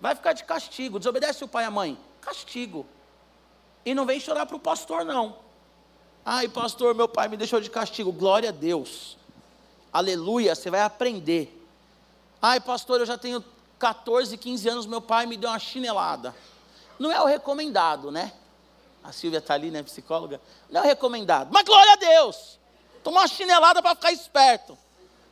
[0.00, 0.98] Vai ficar de castigo.
[0.98, 1.98] Desobedece o pai e a mãe.
[2.20, 2.86] Castigo.
[3.84, 5.45] E não vem chorar para o pastor, não.
[6.28, 8.10] Ai, pastor, meu pai me deixou de castigo.
[8.10, 9.16] Glória a Deus.
[9.92, 11.56] Aleluia, você vai aprender.
[12.42, 13.44] Ai, pastor, eu já tenho
[13.78, 16.34] 14, 15 anos, meu pai me deu uma chinelada.
[16.98, 18.32] Não é o recomendado, né?
[19.04, 20.40] A Silvia está ali, né, psicóloga?
[20.68, 21.50] Não é o recomendado.
[21.52, 22.58] Mas glória a Deus.
[23.04, 24.76] Tomou uma chinelada para ficar esperto.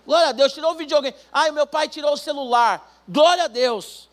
[0.07, 1.17] Glória a Deus, tirou o videogame.
[1.33, 3.03] Ai, meu pai tirou o celular.
[3.09, 4.09] Glória a Deus.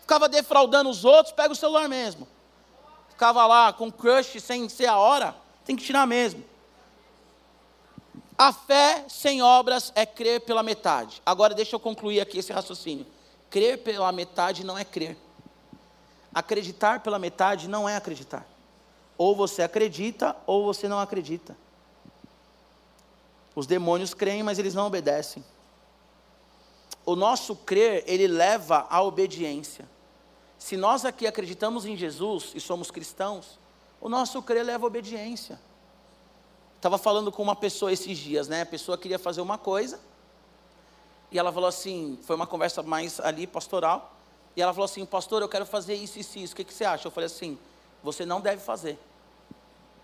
[0.00, 2.26] Ficava defraudando os outros, pega o celular mesmo.
[3.10, 5.41] Ficava lá com crush sem ser a hora.
[5.64, 6.44] Tem que tirar mesmo.
[8.36, 11.22] A fé sem obras é crer pela metade.
[11.24, 13.06] Agora deixa eu concluir aqui esse raciocínio.
[13.50, 15.16] Crer pela metade não é crer.
[16.34, 18.46] Acreditar pela metade não é acreditar.
[19.16, 21.56] Ou você acredita ou você não acredita.
[23.54, 25.44] Os demônios creem, mas eles não obedecem.
[27.04, 29.88] O nosso crer, ele leva à obediência.
[30.58, 33.58] Se nós aqui acreditamos em Jesus e somos cristãos,
[34.02, 35.58] o nosso crer leva à obediência.
[36.74, 38.62] Estava falando com uma pessoa esses dias, né?
[38.62, 40.00] A pessoa queria fazer uma coisa,
[41.30, 44.12] e ela falou assim: foi uma conversa mais ali pastoral,
[44.56, 46.84] e ela falou assim: Pastor, eu quero fazer isso isso, isso, o que, que você
[46.84, 47.06] acha?
[47.06, 47.56] Eu falei assim:
[48.02, 48.98] Você não deve fazer,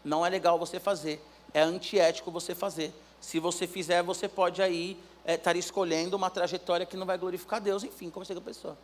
[0.05, 1.21] não é legal você fazer,
[1.53, 2.95] é antiético você fazer.
[3.21, 7.61] Se você fizer, você pode aí estar é, escolhendo uma trajetória que não vai glorificar
[7.61, 7.83] Deus.
[7.83, 8.79] Enfim, conversei com a pessoa.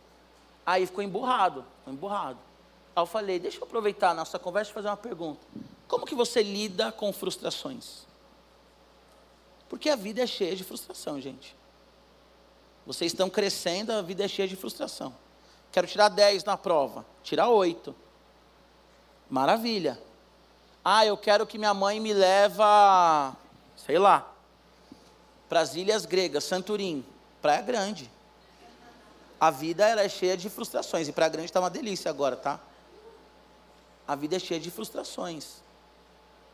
[0.65, 2.37] Aí ficou emburrado, ficou emburrado.
[2.95, 5.45] Aí eu falei, deixa eu aproveitar a nossa conversa e fazer uma pergunta.
[5.87, 8.05] Como que você lida com frustrações?
[9.67, 11.55] Porque a vida é cheia de frustração, gente.
[12.85, 15.13] Vocês estão crescendo, a vida é cheia de frustração.
[15.71, 17.93] Quero tirar 10 na prova, tirar 8.
[19.29, 19.99] Maravilha.
[20.83, 23.35] Ah, eu quero que minha mãe me leva
[23.85, 24.31] sei lá,
[25.47, 27.05] para as ilhas gregas, Santorim,
[27.41, 28.09] praia grande.
[29.39, 32.59] A vida ela é cheia de frustrações, e praia grande está uma delícia agora, tá?
[34.07, 35.63] A vida é cheia de frustrações.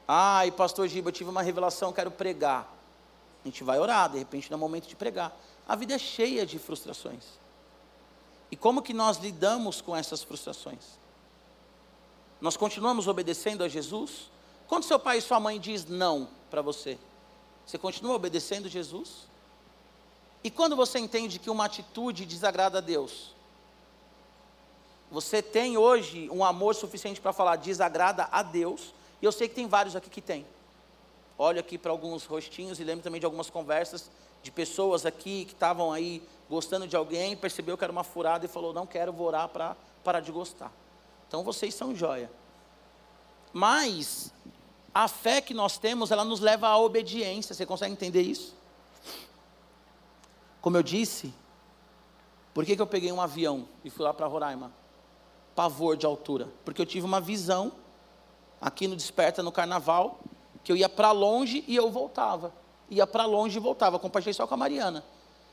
[0.08, 2.72] Ai, pastor Giba, eu tive uma revelação, quero pregar.
[3.44, 5.36] A gente vai orar, de repente não é momento de pregar.
[5.68, 7.26] A vida é cheia de frustrações.
[8.52, 11.00] E como que nós lidamos com essas frustrações?
[12.40, 14.30] Nós continuamos obedecendo a Jesus?
[14.68, 16.98] Quando seu pai e sua mãe diz não para você,
[17.66, 19.30] você continua obedecendo Jesus?
[20.44, 23.34] E quando você entende que uma atitude desagrada a Deus,
[25.12, 29.56] você tem hoje um amor suficiente para falar desagrada a Deus, e eu sei que
[29.56, 30.47] tem vários aqui que tem.
[31.38, 34.10] Olho aqui para alguns rostinhos e lembro também de algumas conversas
[34.41, 38.47] de pessoas aqui que estavam aí gostando de alguém, percebeu que era uma furada e
[38.47, 40.71] falou: Não quero, vou orar para parar de gostar.
[41.28, 42.32] Então vocês são joia.
[43.52, 44.34] Mas
[44.93, 47.54] a fé que nós temos, ela nos leva à obediência.
[47.54, 48.56] Você consegue entender isso?
[50.62, 51.34] Como eu disse,
[52.54, 54.71] por que, que eu peguei um avião e fui lá para Roraima?
[55.56, 56.50] Pavor de altura.
[56.64, 57.72] Porque eu tive uma visão,
[58.60, 60.20] aqui no Desperta, no Carnaval,
[60.64, 62.54] que eu ia para longe e eu voltava.
[62.90, 63.98] Ia para longe e voltava.
[63.98, 65.04] Compartilhei só com a Mariana.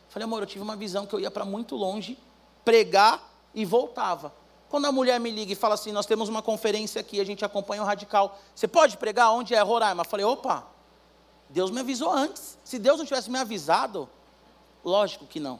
[0.08, 2.18] Falei, amor, eu tive uma visão que eu ia para muito longe,
[2.64, 3.22] pregar
[3.54, 4.32] e voltava.
[4.68, 7.44] Quando a mulher me liga e fala assim, nós temos uma conferência aqui, a gente
[7.44, 8.38] acompanha o radical.
[8.54, 10.04] Você pode pregar onde é Roraima?
[10.04, 10.66] Falei, opa,
[11.48, 12.58] Deus me avisou antes.
[12.62, 14.08] Se Deus não tivesse me avisado,
[14.84, 15.58] lógico que não.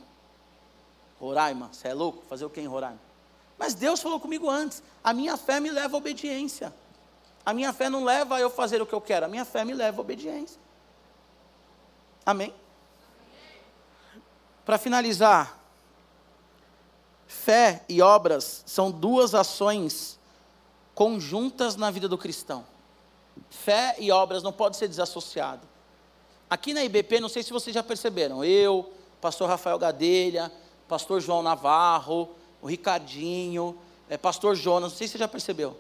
[1.19, 2.23] Roraima, você é louco?
[2.29, 3.08] Fazer o que em Roraima?
[3.59, 4.83] Mas Deus falou comigo antes.
[5.03, 6.73] A minha fé me leva à obediência.
[7.45, 9.65] A minha fé não leva a eu fazer o que eu quero, a minha fé
[9.65, 10.61] me leva à obediência.
[12.25, 12.55] Amém?
[14.67, 15.59] Para finalizar,
[17.29, 20.19] Fé e obras são duas ações
[20.95, 22.65] conjuntas na vida do cristão.
[23.51, 25.69] Fé e obras não podem ser desassociadas.
[26.49, 28.91] Aqui na IBP, não sei se vocês já perceberam, eu,
[29.21, 30.51] pastor Rafael Gadelha,
[30.89, 35.77] pastor João Navarro, o Ricardinho, é, pastor Jonas, não sei se você já percebeu.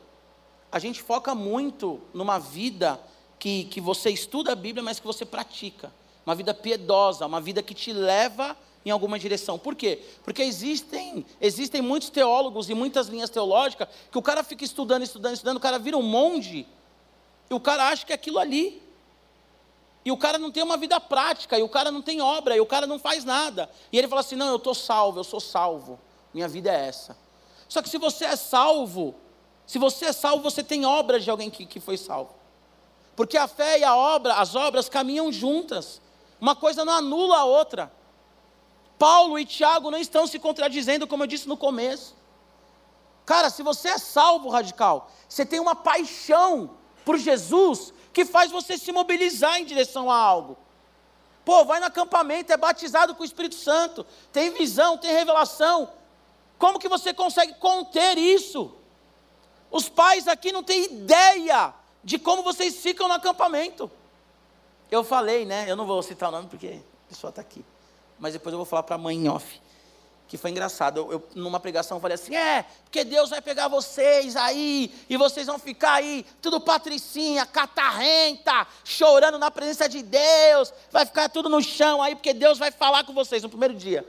[0.70, 3.00] A gente foca muito numa vida
[3.38, 5.92] que, que você estuda a Bíblia, mas que você pratica.
[6.26, 9.58] Uma vida piedosa, uma vida que te leva em alguma direção.
[9.58, 10.02] Por quê?
[10.22, 15.34] Porque existem, existem muitos teólogos e muitas linhas teológicas que o cara fica estudando, estudando,
[15.34, 16.66] estudando, o cara vira um monge
[17.50, 18.82] e o cara acha que é aquilo ali.
[20.04, 22.60] E o cara não tem uma vida prática, e o cara não tem obra, e
[22.60, 23.68] o cara não faz nada.
[23.92, 25.98] E ele fala assim: não, eu estou salvo, eu sou salvo.
[26.38, 27.16] Minha vida é essa.
[27.68, 29.12] Só que se você é salvo,
[29.66, 32.31] se você é salvo, você tem obras de alguém que, que foi salvo.
[33.16, 36.01] Porque a fé e a obra, as obras caminham juntas.
[36.40, 37.92] Uma coisa não anula a outra.
[38.96, 42.14] Paulo e Tiago não estão se contradizendo, como eu disse no começo.
[43.27, 46.70] Cara, se você é salvo radical, você tem uma paixão
[47.05, 50.57] por Jesus que faz você se mobilizar em direção a algo.
[51.44, 55.97] Pô, vai no acampamento, é batizado com o Espírito Santo, tem visão, tem revelação.
[56.59, 58.75] Como que você consegue conter isso?
[59.71, 63.90] Os pais aqui não têm ideia de como vocês ficam no acampamento.
[64.90, 65.66] Eu falei, né?
[65.68, 67.64] Eu não vou citar o nome porque a pessoa está aqui
[68.18, 69.61] mas depois eu vou falar para a mãe em off.
[70.27, 71.01] Que foi engraçado.
[71.01, 75.47] Eu, eu, numa pregação, falei assim: é, porque Deus vai pegar vocês aí, e vocês
[75.47, 81.62] vão ficar aí, tudo patricinha, catarrenta, chorando na presença de Deus, vai ficar tudo no
[81.62, 84.07] chão aí, porque Deus vai falar com vocês no primeiro dia.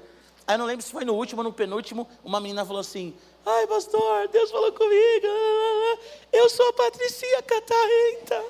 [0.49, 3.67] Aí não lembro se foi no último ou no penúltimo, uma menina falou assim: Ai,
[3.67, 5.27] pastor, Deus falou comigo.
[6.33, 8.43] Eu sou a Patricinha Catarrenta.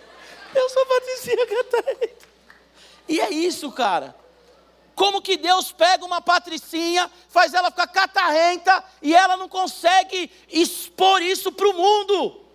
[0.55, 2.25] Eu sou a Patricinha Catarrenta.
[3.05, 4.15] E é isso, cara.
[4.95, 11.21] Como que Deus pega uma patricinha, faz ela ficar catarrenta e ela não consegue expor
[11.21, 12.49] isso para o mundo?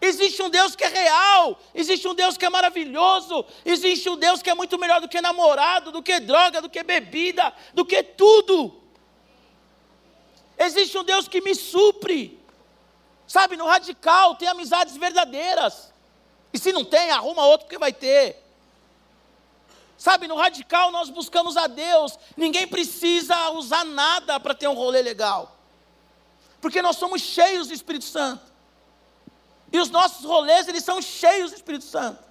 [0.00, 4.40] Existe um Deus que é real, existe um Deus que é maravilhoso, existe um Deus
[4.40, 8.02] que é muito melhor do que namorado, do que droga, do que bebida, do que
[8.02, 8.77] tudo.
[10.58, 12.38] Existe um Deus que me supre.
[13.26, 15.92] Sabe, no radical tem amizades verdadeiras.
[16.52, 18.42] E se não tem, arruma outro porque vai ter.
[19.96, 22.18] Sabe, no radical nós buscamos a Deus.
[22.36, 25.56] Ninguém precisa usar nada para ter um rolê legal.
[26.60, 28.42] Porque nós somos cheios do Espírito Santo.
[29.72, 32.24] E os nossos rolês, eles são cheios do Espírito Santo.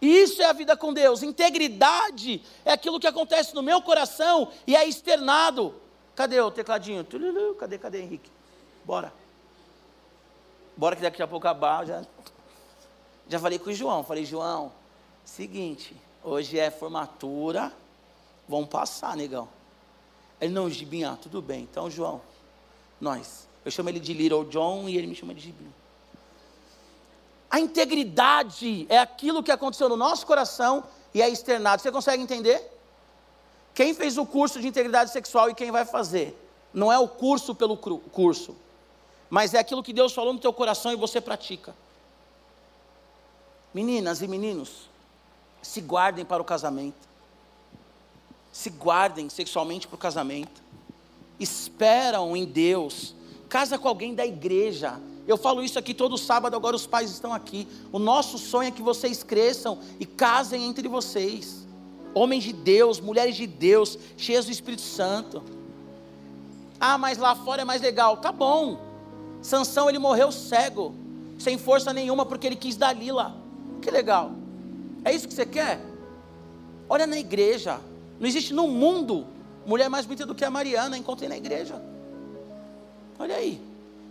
[0.00, 1.22] E isso é a vida com Deus.
[1.22, 5.74] Integridade é aquilo que acontece no meu coração e é externado.
[6.16, 7.06] Cadê o tecladinho?
[7.58, 8.30] Cadê, cadê, Henrique?
[8.84, 9.12] Bora.
[10.74, 11.86] Bora que daqui a pouco acabar.
[11.86, 12.02] Já,
[13.28, 14.02] já falei com o João.
[14.02, 14.72] Falei, João,
[15.22, 17.70] seguinte, hoje é formatura.
[18.48, 19.46] Vamos passar, negão.
[20.40, 21.64] Ele, não, Gibinha, tudo bem.
[21.70, 22.22] Então, João,
[22.98, 23.46] nós.
[23.62, 25.74] Eu chamo ele de Little John e ele me chama de Gibinha.
[27.50, 31.82] A integridade é aquilo que aconteceu no nosso coração e é externado.
[31.82, 32.75] Você consegue entender?
[33.76, 36.36] Quem fez o curso de integridade sexual e quem vai fazer?
[36.74, 38.56] Não é o curso pelo curso,
[39.30, 41.76] mas é aquilo que Deus falou no teu coração e você pratica.
[43.72, 44.88] Meninas e meninos,
[45.62, 47.06] se guardem para o casamento.
[48.50, 50.60] Se guardem sexualmente para o casamento.
[51.38, 53.14] Esperam em Deus.
[53.48, 57.32] Casa com alguém da igreja eu falo isso aqui todo sábado, agora os pais estão
[57.32, 57.66] aqui.
[57.90, 61.65] O nosso sonho é que vocês cresçam e casem entre vocês.
[62.16, 65.42] Homens de Deus, mulheres de Deus, cheias do Espírito Santo.
[66.80, 68.16] Ah, mas lá fora é mais legal.
[68.16, 68.80] Tá bom.
[69.42, 70.94] Sansão ele morreu cego,
[71.38, 73.36] sem força nenhuma, porque ele quis Dalila.
[73.82, 74.32] Que legal.
[75.04, 75.78] É isso que você quer?
[76.88, 77.80] Olha na igreja.
[78.18, 79.26] Não existe no mundo
[79.66, 80.96] mulher mais bonita do que a Mariana.
[80.96, 81.82] Encontrei na igreja.
[83.18, 83.60] Olha aí.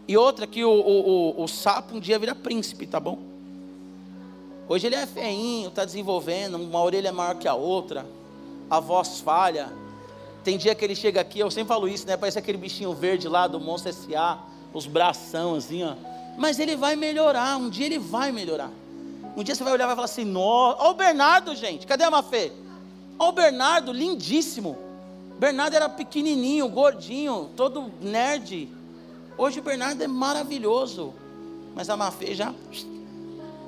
[0.07, 3.17] E outra que o, o, o, o sapo um dia vira príncipe, tá bom?
[4.67, 8.05] Hoje ele é feinho, está desenvolvendo, uma orelha é maior que a outra,
[8.69, 9.71] a voz falha.
[10.43, 12.17] Tem dia que ele chega aqui, eu sempre falo isso, né?
[12.17, 14.39] Parece aquele bichinho verde lá do Monstro S.A.,
[14.73, 15.93] os bração assim, ó.
[16.37, 18.71] Mas ele vai melhorar, um dia ele vai melhorar.
[19.37, 22.03] Um dia você vai olhar e vai falar assim: nossa, olha o Bernardo, gente, cadê
[22.03, 22.51] a Mafê?
[23.19, 24.77] Olha o Bernardo, lindíssimo.
[25.37, 28.69] Bernardo era pequenininho, gordinho, todo nerd.
[29.37, 31.13] Hoje o Bernardo é maravilhoso.
[31.75, 32.53] Mas a Mafê já.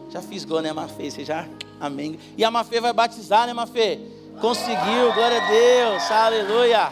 [0.10, 1.10] Já fisgou, né, Mafê?
[1.10, 1.48] Você já.
[1.80, 2.20] Amém.
[2.38, 4.00] E a Mafê vai batizar, né, Mafê?
[4.40, 6.92] Conseguiu, glória a Deus, aleluia.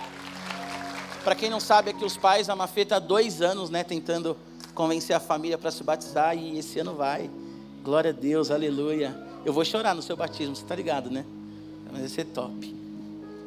[1.23, 4.37] Para quem não sabe, aqui os pais, a Mafê está dois anos, né, tentando
[4.73, 7.29] convencer a família para se batizar e esse ano vai.
[7.83, 9.15] Glória a Deus, aleluia.
[9.45, 11.25] Eu vou chorar no seu batismo, você está ligado, né?
[11.91, 12.75] Mas vai ser top.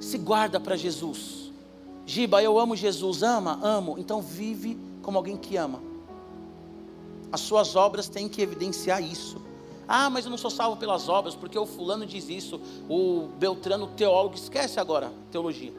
[0.00, 1.50] Se guarda para Jesus.
[2.06, 3.22] Giba, eu amo Jesus.
[3.22, 3.58] Ama?
[3.62, 3.96] Amo.
[3.98, 5.82] Então vive como alguém que ama.
[7.30, 9.36] As suas obras têm que evidenciar isso.
[9.88, 13.86] Ah, mas eu não sou salvo pelas obras, porque o fulano diz isso, o Beltrano,
[13.86, 15.72] teólogo, esquece agora teologia.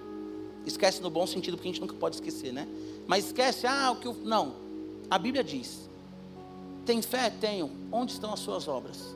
[0.66, 2.68] Esquece no bom sentido, porque a gente nunca pode esquecer, né?
[3.06, 4.12] Mas esquece, ah, o que.
[4.26, 4.54] Não.
[5.10, 5.88] A Bíblia diz:
[6.88, 7.30] tem fé?
[7.30, 7.70] Tenho.
[7.92, 9.16] Onde estão as suas obras?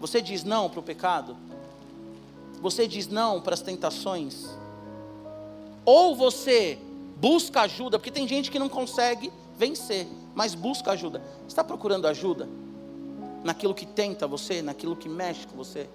[0.00, 1.36] Você diz não para o pecado?
[2.60, 4.44] Você diz não para as tentações?
[5.84, 6.78] Ou você
[7.16, 11.22] busca ajuda, porque tem gente que não consegue vencer, mas busca ajuda.
[11.46, 12.48] Está procurando ajuda
[13.44, 15.86] naquilo que tenta você, naquilo que mexe com você?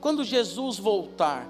[0.00, 1.48] Quando Jesus voltar,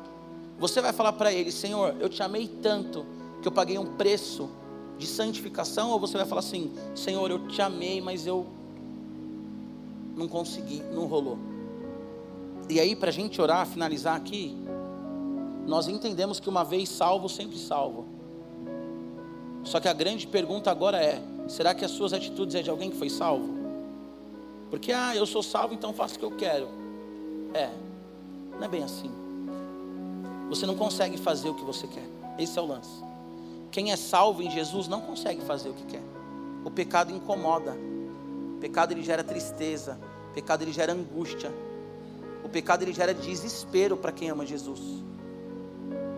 [0.59, 3.05] você vai falar para ele: Senhor, eu te amei tanto
[3.43, 4.49] que eu paguei um preço
[4.97, 8.47] de santificação, ou você vai falar assim: Senhor, eu te amei, mas eu
[10.17, 11.39] não consegui, não rolou.
[12.69, 14.55] E aí, para a gente orar, finalizar aqui,
[15.67, 18.07] nós entendemos que uma vez salvo, sempre salvo.
[19.65, 22.91] Só que a grande pergunta agora é: será que as suas atitudes é de alguém
[22.91, 23.62] que foi salvo?
[24.73, 26.67] Porque, ah, eu sou salvo, então faço o que eu quero.
[27.53, 27.69] É,
[28.55, 29.11] não é bem assim.
[30.49, 32.09] Você não consegue fazer o que você quer.
[32.39, 33.05] Esse é o lance.
[33.71, 36.03] Quem é salvo em Jesus não consegue fazer o que quer.
[36.65, 37.77] O pecado incomoda.
[38.57, 40.01] O pecado ele gera tristeza.
[40.31, 41.53] O pecado ele gera angústia.
[42.43, 44.81] O pecado ele gera desespero para quem ama Jesus.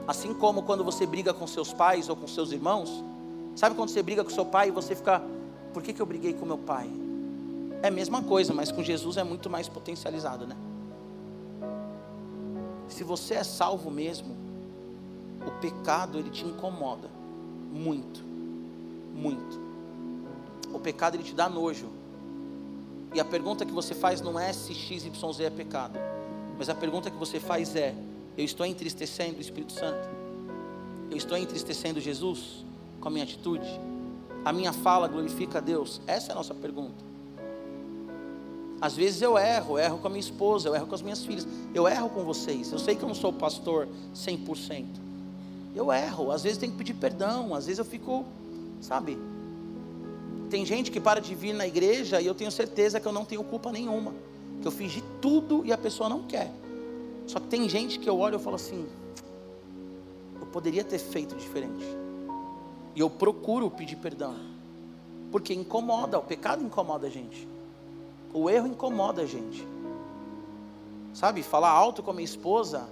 [0.07, 3.03] Assim como quando você briga com seus pais ou com seus irmãos,
[3.57, 5.21] sabe quando você briga com seu pai e você fica,
[5.73, 6.89] por que, que eu briguei com meu pai?
[7.83, 10.57] É a mesma coisa, mas com Jesus é muito mais potencializado, né?
[12.89, 14.37] Se você é salvo mesmo,
[15.47, 17.09] o pecado ele te incomoda
[17.75, 18.23] muito,
[19.15, 19.61] muito.
[20.73, 21.89] O pecado ele te dá nojo.
[23.13, 25.99] E a pergunta que você faz não é se X, Y, Z é pecado.
[26.57, 27.95] Mas a pergunta que você faz é:
[28.37, 30.09] eu estou entristecendo o Espírito Santo?
[31.11, 32.65] Eu estou entristecendo Jesus
[33.01, 33.69] com a minha atitude?
[34.45, 36.01] A minha fala glorifica a Deus?
[36.07, 37.14] Essa é a nossa pergunta.
[38.85, 41.25] Às vezes eu erro, eu erro com a minha esposa, eu erro com as minhas
[41.25, 42.71] filhas, eu erro com vocês.
[42.71, 44.85] Eu sei que eu não sou pastor 100%.
[45.75, 48.27] Eu erro, às vezes tenho que pedir perdão, às vezes eu fico,
[48.83, 49.17] sabe?
[50.51, 53.25] Tem gente que para de vir na igreja e eu tenho certeza que eu não
[53.25, 54.13] tenho culpa nenhuma,
[54.61, 56.53] que eu fiz de tudo e a pessoa não quer.
[57.27, 58.87] Só que tem gente que eu olho e falo assim,
[60.39, 61.87] eu poderia ter feito diferente.
[62.95, 64.35] E eu procuro pedir perdão.
[65.33, 67.54] Porque incomoda, o pecado incomoda a gente.
[68.35, 69.65] O erro incomoda a gente.
[71.13, 72.89] Sabe, falar alto com a minha esposa,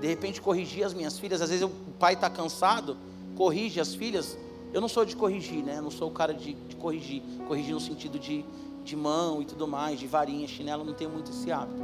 [0.00, 2.96] de repente corrigir as minhas filhas, às vezes o pai está cansado,
[3.36, 4.38] corrige as filhas.
[4.72, 5.76] Eu não sou de corrigir, né?
[5.76, 7.22] Eu não sou o cara de, de corrigir.
[7.46, 8.42] Corrigir no sentido de,
[8.82, 11.82] de mão e tudo mais, de varinha, chinelo, não tenho muito esse hábito.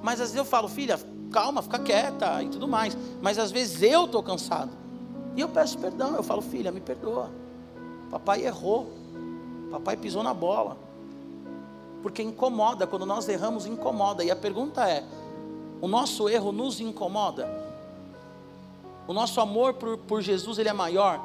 [0.00, 1.00] Mas às vezes eu falo, filha,
[1.32, 2.96] calma, fica quieta e tudo mais.
[3.20, 4.70] Mas às vezes eu estou cansado.
[5.34, 7.32] E eu peço perdão, eu falo, filha, me perdoa.
[8.08, 8.92] Papai errou.
[9.72, 10.86] Papai pisou na bola
[12.02, 14.24] porque incomoda, quando nós erramos, incomoda.
[14.24, 15.04] E a pergunta é:
[15.80, 17.48] o nosso erro nos incomoda?
[19.06, 21.20] O nosso amor por, por Jesus, ele é maior?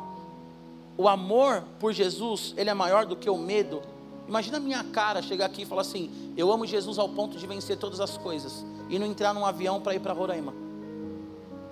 [0.98, 3.82] O amor por Jesus, ele é maior do que o medo?
[4.28, 7.48] Imagina a minha cara chegar aqui e falar assim: Eu amo Jesus ao ponto de
[7.48, 10.54] vencer todas as coisas, e não entrar num avião para ir para Roraima.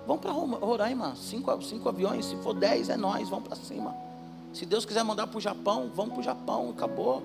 [0.06, 3.94] Vamos para Roraima, cinco, cinco aviões, se for dez, é nós, vamos para cima.
[4.52, 7.22] Se Deus quiser mandar para o Japão, vamos para o Japão, acabou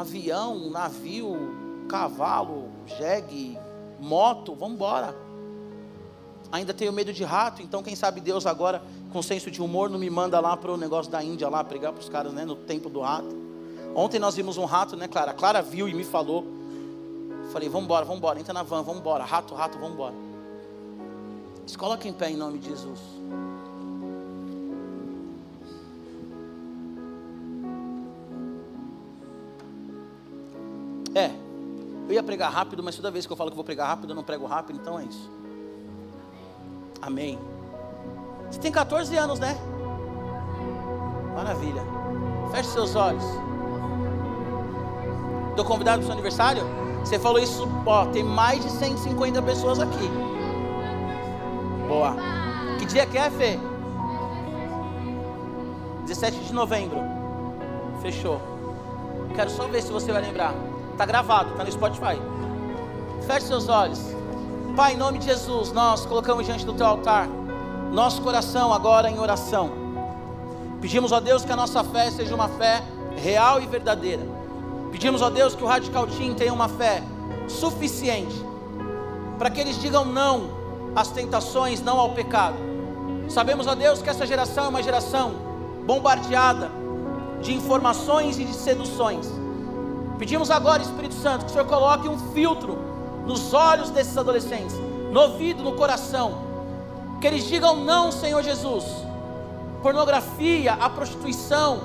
[0.00, 1.36] avião, navio,
[1.88, 3.58] cavalo, jegue,
[4.00, 5.14] moto, vamos embora.
[6.50, 8.82] Ainda tenho medo de rato, então quem sabe Deus agora,
[9.12, 11.92] com senso de humor, não me manda lá para o negócio da Índia lá, pregar
[11.92, 13.36] para os caras, né, no tempo do rato.
[13.94, 15.32] Ontem nós vimos um rato, né, Clara?
[15.32, 16.46] A Clara viu e me falou.
[17.52, 19.24] Falei, vamos embora, vamos embora, entra na van, vamos embora.
[19.24, 20.14] Rato, rato, vamos embora.
[21.66, 23.17] Se coloca em pé em nome de Jesus.
[31.18, 31.32] É,
[32.08, 34.14] eu ia pregar rápido, mas toda vez que eu falo que vou pregar rápido, eu
[34.14, 35.28] não prego rápido, então é isso.
[37.02, 37.36] Amém.
[38.48, 39.58] Você tem 14 anos, né?
[41.34, 41.82] Maravilha.
[42.52, 43.24] Feche seus olhos.
[45.50, 46.62] Estou convidado para o seu aniversário?
[47.00, 50.08] Você falou isso, ó, tem mais de 150 pessoas aqui.
[51.88, 52.14] Boa.
[52.78, 53.58] Que dia que é, Fê?
[56.06, 57.00] 17 de novembro.
[58.00, 58.40] Fechou.
[59.34, 60.54] Quero só ver se você vai lembrar.
[60.98, 62.20] Está gravado, está no Spotify.
[63.24, 64.00] Feche seus olhos.
[64.74, 67.28] Pai, em nome de Jesus, nós colocamos diante do teu altar
[67.92, 69.70] nosso coração agora em oração.
[70.80, 72.82] Pedimos a Deus que a nossa fé seja uma fé
[73.16, 74.26] real e verdadeira.
[74.90, 77.00] Pedimos a Deus que o Radical Team tenha uma fé
[77.46, 78.34] suficiente
[79.38, 80.50] para que eles digam não
[80.96, 82.56] às tentações, não ao pecado.
[83.28, 85.30] Sabemos, a Deus, que essa geração é uma geração
[85.86, 86.68] bombardeada
[87.40, 89.37] de informações e de seduções.
[90.18, 92.76] Pedimos agora, Espírito Santo, que o Senhor coloque um filtro
[93.24, 94.74] nos olhos desses adolescentes,
[95.12, 96.38] no ouvido, no coração,
[97.20, 98.84] que eles digam não, Senhor Jesus.
[99.80, 101.80] Pornografia, a prostituição,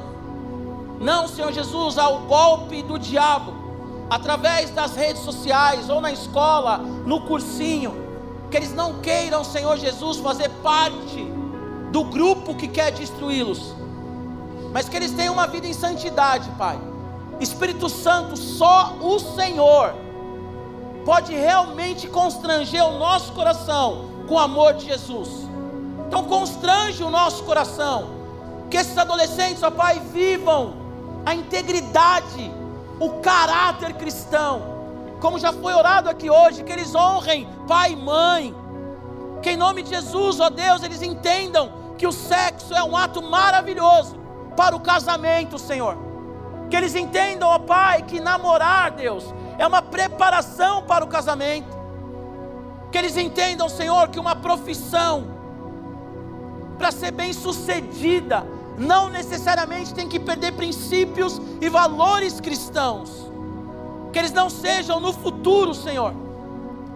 [0.99, 3.53] não, Senhor Jesus, ao golpe do diabo,
[4.09, 7.93] através das redes sociais ou na escola, no cursinho,
[8.49, 11.23] que eles não queiram, Senhor Jesus, fazer parte
[11.91, 13.75] do grupo que quer destruí-los,
[14.71, 16.92] mas que eles tenham uma vida em santidade, Pai
[17.43, 19.93] Espírito Santo, só o Senhor
[21.05, 25.29] pode realmente constranger o nosso coração com o amor de Jesus.
[26.07, 28.09] Então constrange o nosso coração,
[28.69, 30.75] que esses adolescentes, ó Pai, vivam
[31.25, 32.51] a integridade,
[32.99, 34.73] o caráter cristão,
[35.19, 38.55] como já foi orado aqui hoje, que eles honrem pai e mãe,
[39.41, 43.21] que em nome de Jesus, ó Deus, eles entendam que o sexo é um ato
[43.21, 44.17] maravilhoso
[44.55, 46.12] para o casamento, Senhor
[46.73, 51.77] que eles entendam, ó Pai, que namorar, Deus, é uma preparação para o casamento.
[52.91, 55.27] Que eles entendam, Senhor, que uma profissão,
[56.79, 58.43] para ser bem sucedida,
[58.75, 63.31] não necessariamente tem que perder princípios e valores cristãos.
[64.11, 66.11] Que eles não sejam no futuro, Senhor,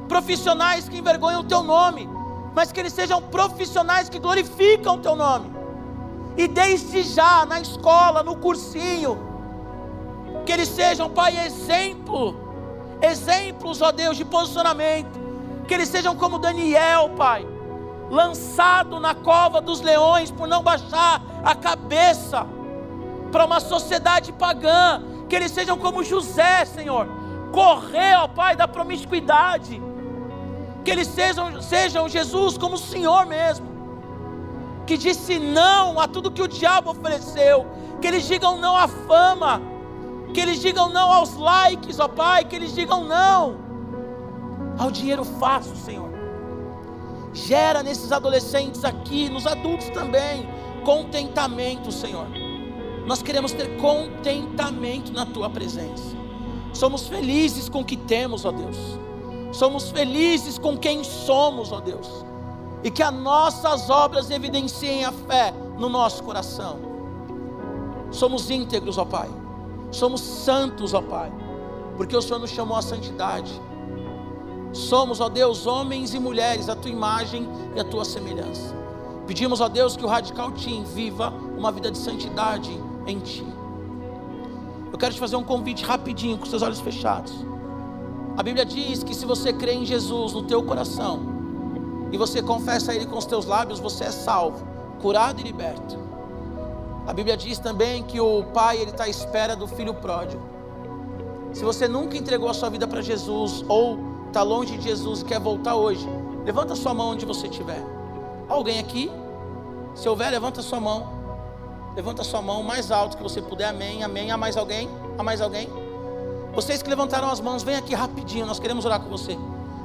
[0.07, 2.09] profissionais que envergonham o Teu nome,
[2.55, 5.51] mas que eles sejam profissionais que glorificam o Teu nome.
[6.35, 9.36] E desde já, na escola, no cursinho,
[10.47, 12.33] que eles sejam, Pai, exemplo,
[13.01, 15.19] exemplos, ó Deus, de posicionamento,
[15.67, 17.45] que eles sejam como Daniel, Pai,
[18.09, 22.47] lançado na cova dos leões por não baixar a cabeça
[23.29, 27.09] para uma sociedade pagã, que eles sejam como José, Senhor,
[27.51, 29.81] correr, ó Pai, da promiscuidade,
[30.85, 33.67] que eles sejam, sejam Jesus como o Senhor mesmo,
[34.85, 37.67] que disse não a tudo que o diabo ofereceu,
[37.99, 39.75] que eles digam não à fama,
[40.33, 43.67] que eles digam não aos likes, ó Pai, que eles digam não
[44.77, 46.09] ao dinheiro fácil, Senhor.
[47.33, 50.47] Gera nesses adolescentes aqui, nos adultos também,
[50.83, 52.27] contentamento, Senhor.
[53.05, 56.15] Nós queremos ter contentamento na tua presença.
[56.73, 58.77] Somos felizes com o que temos, ó Deus.
[59.51, 62.25] Somos felizes com quem somos, ó Deus.
[62.83, 66.79] E que as nossas obras evidenciem a fé no nosso coração.
[68.11, 69.29] Somos íntegros, ó Pai.
[69.91, 71.31] Somos santos, ó Pai.
[71.95, 73.51] Porque o Senhor nos chamou à santidade.
[74.73, 78.75] Somos, ó Deus, homens e mulheres, a tua imagem e a tua semelhança.
[79.25, 82.71] Pedimos, ó Deus, que o Radical Team viva uma vida de santidade
[83.05, 83.45] em Ti.
[84.91, 87.33] Eu quero te fazer um convite rapidinho, com seus olhos fechados.
[88.37, 91.19] A Bíblia diz que se você crê em Jesus no teu coração
[92.11, 94.65] e você confessa Ele com os teus lábios, você é salvo,
[95.01, 96.06] curado e liberto.
[97.07, 100.43] A Bíblia diz também que o Pai ele está à espera do filho pródigo.
[101.53, 103.97] Se você nunca entregou a sua vida para Jesus ou
[104.27, 106.05] está longe de Jesus e quer voltar hoje,
[106.43, 107.81] levanta sua mão onde você estiver.
[108.49, 109.09] Alguém aqui?
[109.95, 111.15] Se houver, levanta sua mão.
[111.95, 113.69] Levanta sua mão mais alto que você puder.
[113.69, 114.29] Amém, amém.
[114.29, 114.89] Há mais alguém?
[115.17, 115.69] Há mais alguém?
[116.53, 118.45] Vocês que levantaram as mãos, vem aqui rapidinho.
[118.45, 119.37] Nós queremos orar com você.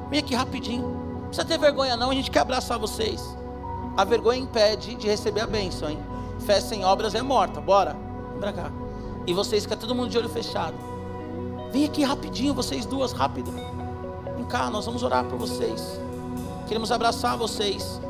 [0.09, 0.83] Vem aqui rapidinho.
[0.83, 2.11] Não precisa ter vergonha, não.
[2.11, 3.35] A gente quer abraçar vocês.
[3.95, 6.12] A vergonha impede de receber a bênção, hein?
[6.45, 7.61] Fé sem obras é morta.
[7.61, 7.95] Bora.
[8.31, 8.71] Vem pra cá.
[9.25, 10.75] E vocês é todo mundo de olho fechado.
[11.71, 13.51] Vem aqui rapidinho, vocês duas, rápido.
[14.35, 15.99] Vem cá, nós vamos orar por vocês.
[16.67, 18.01] Queremos abraçar vocês.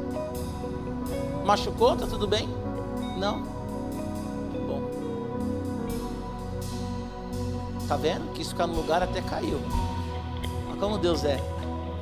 [1.45, 1.95] Machucou?
[1.95, 2.49] Tá tudo bem?
[3.17, 3.41] Não?
[4.67, 4.81] Bom.
[7.87, 8.31] Tá vendo?
[8.33, 9.59] Quis ficar no lugar até caiu.
[10.69, 11.39] Mas como Deus é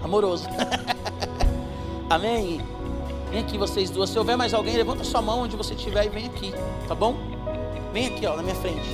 [0.01, 0.47] amoroso.
[2.09, 2.61] Amém?
[3.31, 4.09] Vem aqui vocês duas.
[4.09, 6.53] Se houver mais alguém, levanta sua mão onde você estiver e vem aqui,
[6.85, 7.15] tá bom?
[7.93, 8.85] Vem aqui, ó, na minha frente.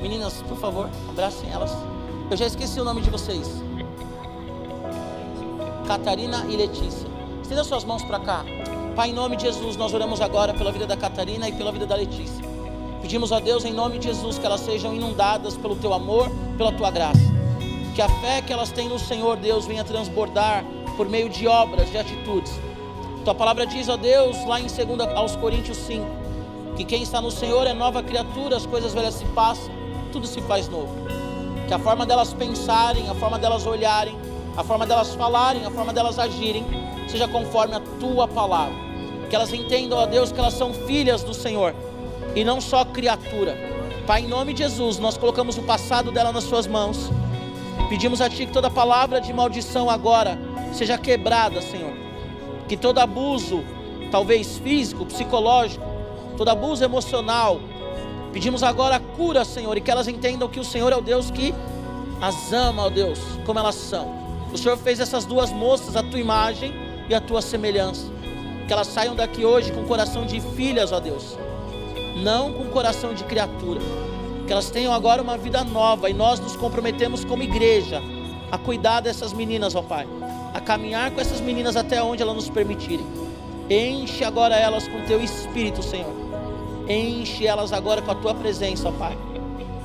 [0.00, 1.76] Meninas, por favor, abracem elas.
[2.30, 3.62] Eu já esqueci o nome de vocês.
[5.86, 7.06] Catarina e Letícia.
[7.42, 8.42] Estenda suas mãos para cá.
[8.96, 11.86] Pai, em nome de Jesus, nós oramos agora pela vida da Catarina e pela vida
[11.86, 12.42] da Letícia.
[13.02, 16.72] Pedimos a Deus, em nome de Jesus, que elas sejam inundadas pelo teu amor, pela
[16.72, 17.20] tua graça.
[17.94, 20.64] Que a fé que elas têm no Senhor, Deus, venha transbordar
[20.96, 22.67] por meio de obras, de atitudes.
[23.24, 26.06] Tua palavra diz, ó Deus, lá em 2 aos Coríntios 5,
[26.76, 29.70] que quem está no Senhor é nova criatura, as coisas velhas se passam,
[30.12, 30.94] tudo se faz novo.
[31.66, 34.16] Que a forma delas pensarem, a forma delas olharem,
[34.56, 36.64] a forma delas falarem, a forma delas agirem,
[37.06, 38.74] seja conforme a tua palavra.
[39.28, 41.74] Que elas entendam, ó Deus, que elas são filhas do Senhor
[42.34, 43.54] e não só criatura.
[44.06, 47.10] Pai, em nome de Jesus, nós colocamos o passado dela nas suas mãos.
[47.90, 50.38] Pedimos a Ti que toda palavra de maldição agora
[50.72, 51.97] seja quebrada, Senhor.
[52.68, 53.64] Que todo abuso,
[54.10, 55.84] talvez físico, psicológico,
[56.36, 57.60] todo abuso emocional,
[58.32, 61.30] pedimos agora a cura, Senhor, e que elas entendam que o Senhor é o Deus
[61.30, 61.54] que
[62.20, 64.12] as ama, ó Deus, como elas são.
[64.52, 66.72] O Senhor fez essas duas moças a tua imagem
[67.08, 68.06] e a tua semelhança.
[68.66, 71.36] Que elas saiam daqui hoje com coração de filhas, ó Deus,
[72.22, 73.80] não com coração de criatura.
[74.46, 78.02] Que elas tenham agora uma vida nova e nós nos comprometemos como igreja
[78.50, 80.06] a cuidar dessas meninas, ó Pai,
[80.58, 83.06] a caminhar com essas meninas até onde elas nos permitirem.
[83.70, 86.12] Enche agora elas com teu espírito, Senhor.
[86.88, 89.16] Enche elas agora com a tua presença, Pai.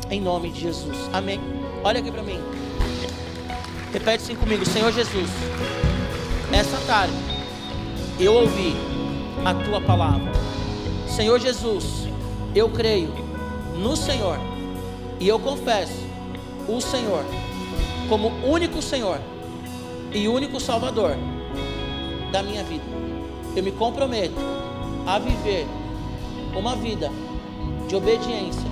[0.09, 0.97] Em nome de Jesus.
[1.13, 1.39] Amém.
[1.83, 2.39] Olha aqui para mim.
[3.91, 5.29] Repete assim comigo, Senhor Jesus.
[6.51, 7.13] Essa tarde
[8.19, 8.75] eu ouvi
[9.45, 10.31] a tua palavra.
[11.07, 12.07] Senhor Jesus,
[12.55, 13.13] eu creio
[13.77, 14.39] no Senhor
[15.19, 16.03] e eu confesso
[16.67, 17.23] o Senhor
[18.09, 19.19] como único Senhor
[20.13, 21.15] e único Salvador
[22.31, 22.83] da minha vida.
[23.55, 24.39] Eu me comprometo
[25.05, 25.67] a viver
[26.55, 27.09] uma vida
[27.87, 28.69] de obediência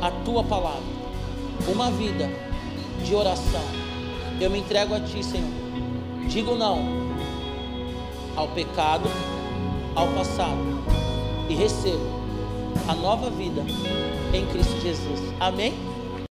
[0.00, 0.82] à tua palavra,
[1.68, 2.30] uma vida
[3.04, 3.86] de oração
[4.38, 5.48] eu me entrego a Ti, Senhor.
[6.28, 6.78] Digo não
[8.36, 9.08] ao pecado,
[9.94, 10.58] ao passado
[11.48, 12.04] e recebo
[12.86, 13.62] a nova vida
[14.34, 15.20] em Cristo Jesus.
[15.40, 15.74] Amém?